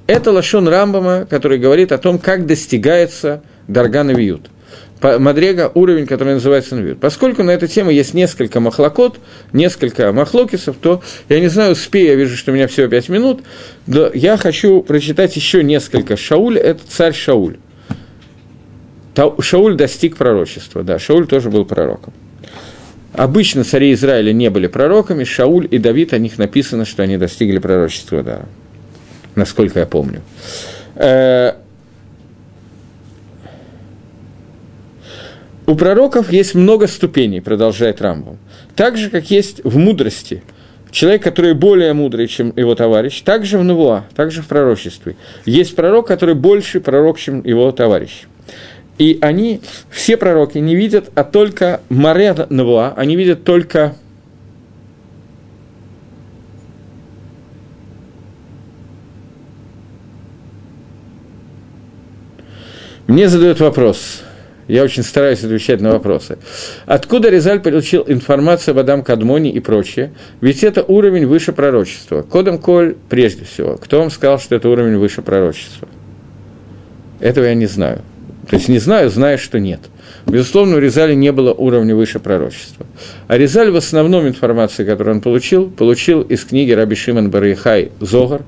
[0.06, 4.50] Это Лашон Рамбама, который говорит о том, как достигается Даргана Виют.
[5.02, 7.00] Мадрега– уровень, который называется Навиют.
[7.00, 9.18] Поскольку на эту тему есть несколько махлокот,
[9.54, 13.42] несколько махлокисов, то я не знаю, успею, я вижу, что у меня всего пять минут,
[13.88, 16.18] но я хочу прочитать еще несколько.
[16.18, 17.56] Шауль– это царь Шауль.
[19.40, 22.14] Шауль достиг пророчества, да, Шауль тоже был пророком.
[23.14, 27.60] Обычно цари Израиля не были пророками, Шауль и Давид, о них написано, что они достигли
[27.60, 28.42] пророчества, да,
[29.36, 30.22] насколько я помню.
[35.70, 38.40] У пророков есть много ступеней, продолжает Рамбом.
[38.76, 40.42] Так же, как есть в мудрости.
[40.90, 45.16] Человек, который более мудрый, чем его товарищ, также в Навуа, также в пророчестве.
[45.46, 48.24] Есть пророк, который больше пророк, чем его товарищ.
[48.98, 49.62] И они,
[49.92, 53.96] все пророки, не видят, а только Маре Навуа, они видят только
[63.06, 64.24] Мне задают вопрос–
[64.70, 66.38] я очень стараюсь отвечать на вопросы.
[66.86, 70.12] Откуда Резаль получил информацию об Адам Кадмоне и прочее?
[70.42, 72.22] Ведь это уровень выше пророчества.
[72.22, 73.78] Кодом Коль, прежде всего.
[73.78, 75.88] Кто вам сказал, что это уровень выше пророчества?
[77.20, 78.04] Этого я не знаю.
[78.48, 79.80] То есть не знаю, знаю, что нет.
[80.26, 82.86] Безусловно, у Резали не было уровня выше пророчества.
[83.28, 88.44] А Резаль в основном информации, которую он получил, получил из книги Раби Шимон Барихай «Зогар»,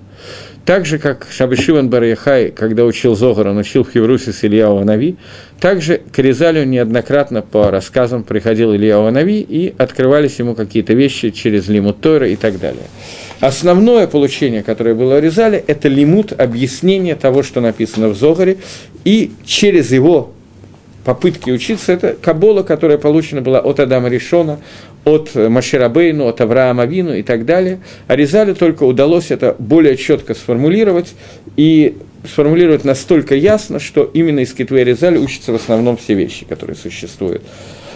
[0.66, 4.84] так же, как Шаби Шиван Бараяхай, когда учил Зогар, он учил в Хеврусе с Ильяу
[4.84, 5.16] Нави,
[5.60, 11.68] также к Резалю неоднократно по рассказам приходил Ильяу Нави, и открывались ему какие-то вещи через
[11.68, 12.86] лимут Тойра и так далее.
[13.40, 18.58] Основное получение, которое было у Резале, это лимут, объяснение того, что написано в Зогаре,
[19.04, 20.32] и через его
[21.04, 24.60] попытки учиться, это Кабола, которая получена была от Адама Ришона,
[25.04, 27.80] от Маширабейну, от Авраама Вину и так далее.
[28.08, 31.14] А только удалось это более четко сформулировать
[31.58, 36.76] и сформулировать настолько ясно, что именно из Китве Резаль учатся в основном все вещи, которые
[36.76, 37.42] существуют.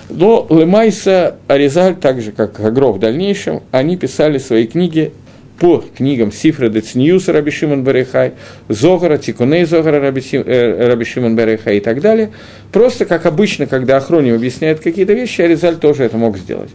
[0.10, 5.12] Но Лемайса, Аризаль, так же как Агро в дальнейшем, они писали свои книги
[5.60, 8.34] по книгам Сифра Децниюса Раби Шимон Берехай,
[8.68, 12.32] Зогара, Тикуней Зогара Раби, э, Шимон Берехай и так далее.
[12.72, 16.72] Просто, как обычно, когда Ахроним объясняет какие-то вещи, Аризаль тоже это мог сделать.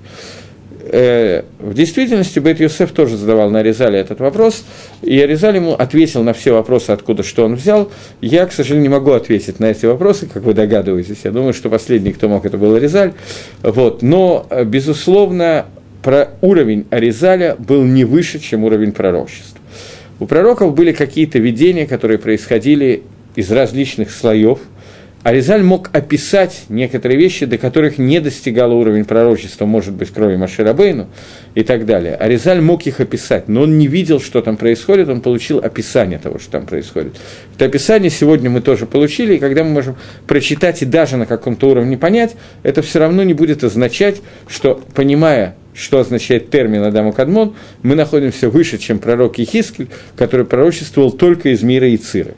[0.93, 4.64] э, в действительности Бет Юсеф тоже задавал на Аризале этот вопрос,
[5.03, 7.91] и Аризаль ему ответил на все вопросы, откуда что он взял.
[8.20, 11.18] Я, к сожалению, не могу ответить на эти вопросы, как вы догадываетесь.
[11.24, 13.12] Я думаю, что последний, кто мог, это был Аризаль.
[13.62, 14.03] Вот.
[14.03, 15.66] Но, безусловно,
[16.03, 19.61] про уровень Аризаля был не выше, чем уровень пророчества.
[20.18, 23.03] У пророков были какие-то видения, которые происходили
[23.36, 24.61] из различных слоев.
[25.23, 31.09] Аризаль мог описать некоторые вещи, до которых не достигал уровень пророчества, может быть, крови Маширабейну
[31.55, 32.14] и так далее.
[32.14, 36.39] Аризаль мог их описать, но он не видел, что там происходит, он получил описание того,
[36.39, 37.16] что там происходит.
[37.55, 39.97] Это описание сегодня мы тоже получили, и когда мы можем
[40.27, 45.55] прочитать и даже на каком-то уровне понять, это все равно не будет означать, что, понимая
[45.73, 51.62] что означает термин Адаму Кадмон, мы находимся выше, чем пророк Ехискель, который пророчествовал только из
[51.62, 52.35] мира Ициры.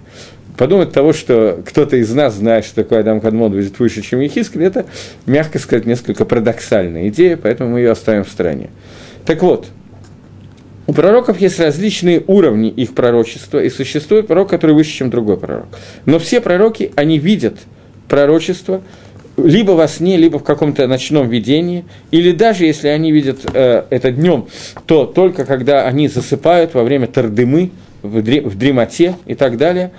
[0.57, 4.64] Подумать того, что кто-то из нас знает, что такое Адам Кадмон будет выше, чем Ехискель,
[4.64, 4.86] это,
[5.26, 8.70] мягко сказать, несколько парадоксальная идея, поэтому мы ее оставим в стороне.
[9.24, 9.66] Так вот,
[10.86, 15.66] у пророков есть различные уровни их пророчества, и существует пророк, который выше, чем другой пророк.
[16.05, 17.59] Но все пророки, они видят
[18.09, 18.82] пророчество,
[19.36, 24.11] либо во сне, либо в каком-то ночном видении, или даже если они видят э, это
[24.11, 24.48] днем,
[24.86, 27.70] то только когда они засыпают во время тардымы,
[28.03, 29.92] в, в дремоте и так далее.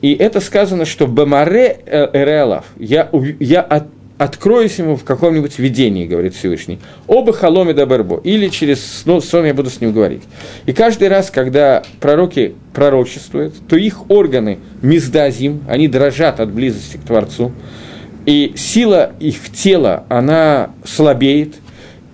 [0.00, 3.84] И это сказано, что «бамаре э, эрелав» я, я от,
[4.18, 6.78] откроюсь ему в каком-нибудь видении, говорит Всевышний.
[7.06, 8.20] Оба халоме да барбо.
[8.22, 10.22] Или через ну, сон я буду с ним говорить.
[10.66, 17.02] И каждый раз, когда пророки пророчествуют, то их органы миздазим, они дрожат от близости к
[17.02, 17.52] Творцу
[18.26, 21.54] и сила их тела, она слабеет,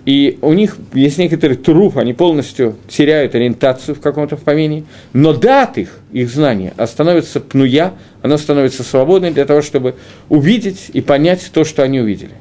[0.05, 4.83] и у них есть некоторый труп, они полностью теряют ориентацию в каком-то помене,
[5.13, 9.95] но дат их, их знания, становится пнуя, оно становится свободной для того, чтобы
[10.29, 12.33] увидеть и понять то, что они увидели.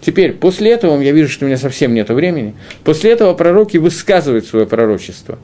[0.00, 2.54] Теперь, после этого, я вижу, что у меня совсем нет времени,
[2.84, 5.38] после этого пророки высказывают свое пророчество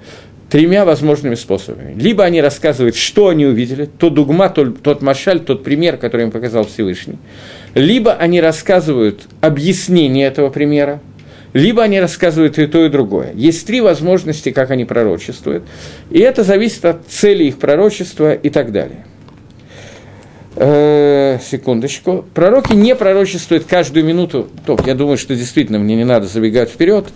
[0.48, 2.00] тремя возможными способами.
[2.00, 6.30] Либо они рассказывают, что они увидели, тот дугма, тот, тот машаль, тот пример, который им
[6.30, 7.18] показал Всевышний.
[7.74, 11.00] Либо они рассказывают объяснение этого примера,
[11.54, 13.32] либо они рассказывают и то, и другое.
[13.34, 15.64] Есть три возможности, как они пророчествуют,
[16.10, 19.06] и это зависит от цели их пророчества и так далее.
[20.56, 22.24] Э, секундочку.
[22.34, 24.48] Пророки не пророчествуют каждую минуту.
[24.66, 27.06] Топ, я думаю, что действительно мне не надо забегать вперед.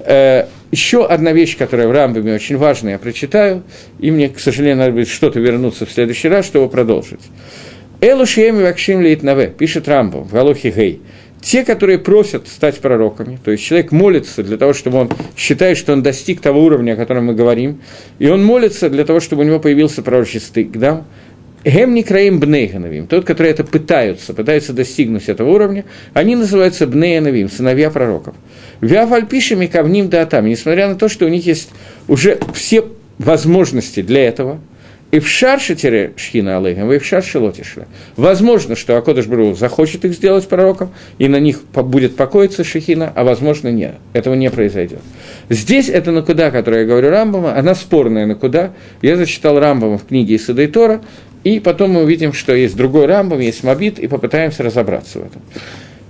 [0.00, 3.62] Э, еще одна вещь, которая в Рамбаме очень важная, я прочитаю,
[3.98, 7.20] и мне, к сожалению, надо будет что-то вернуться в следующий раз, чтобы продолжить.
[8.00, 11.00] Элу Шиеми Вакшим Наве, пишет Рамбо в Галохе Гей.
[11.40, 15.92] Те, которые просят стать пророками, то есть человек молится для того, чтобы он считает, что
[15.92, 17.80] он достиг того уровня, о котором мы говорим,
[18.18, 21.04] и он молится для того, чтобы у него появился пророческий стык, да,
[21.64, 27.90] Гемни краим бнейхановим, тот, который это пытаются, пытаются достигнуть этого уровня, они называются бнейхановим, сыновья
[27.90, 28.34] пророков.
[28.80, 31.70] Виафальпишами камним датам, несмотря на то, что у них есть
[32.06, 32.84] уже все
[33.18, 34.60] возможности для этого–
[35.10, 37.86] и в шаршитере шхина алейхам, и в шаршилотишля.
[38.16, 43.24] Возможно, что Акодыш Бру захочет их сделать пророком, и на них будет покоиться шехина, а
[43.24, 43.94] возможно нет.
[44.12, 45.00] Этого не произойдет.
[45.48, 48.72] Здесь это накуда, которое я говорю Рамбама, она спорная накуда.
[49.00, 51.00] Я зачитал Рамбама в книге Исада и Тора,
[51.44, 55.42] и потом мы увидим, что есть другой Рамбам, есть Мобит, и попытаемся разобраться в этом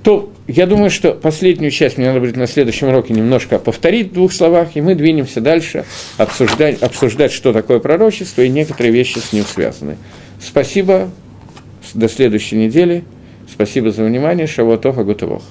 [0.03, 4.15] то я думаю, что последнюю часть мне надо будет на следующем уроке немножко повторить в
[4.15, 5.85] двух словах, и мы двинемся дальше,
[6.17, 9.97] обсуждать, обсуждать что такое пророчество и некоторые вещи с ним связаны.
[10.41, 11.11] Спасибо,
[11.95, 13.05] до следующей недели.
[13.51, 14.47] Спасибо за внимание.
[14.47, 15.43] Шавуатов Агутовох.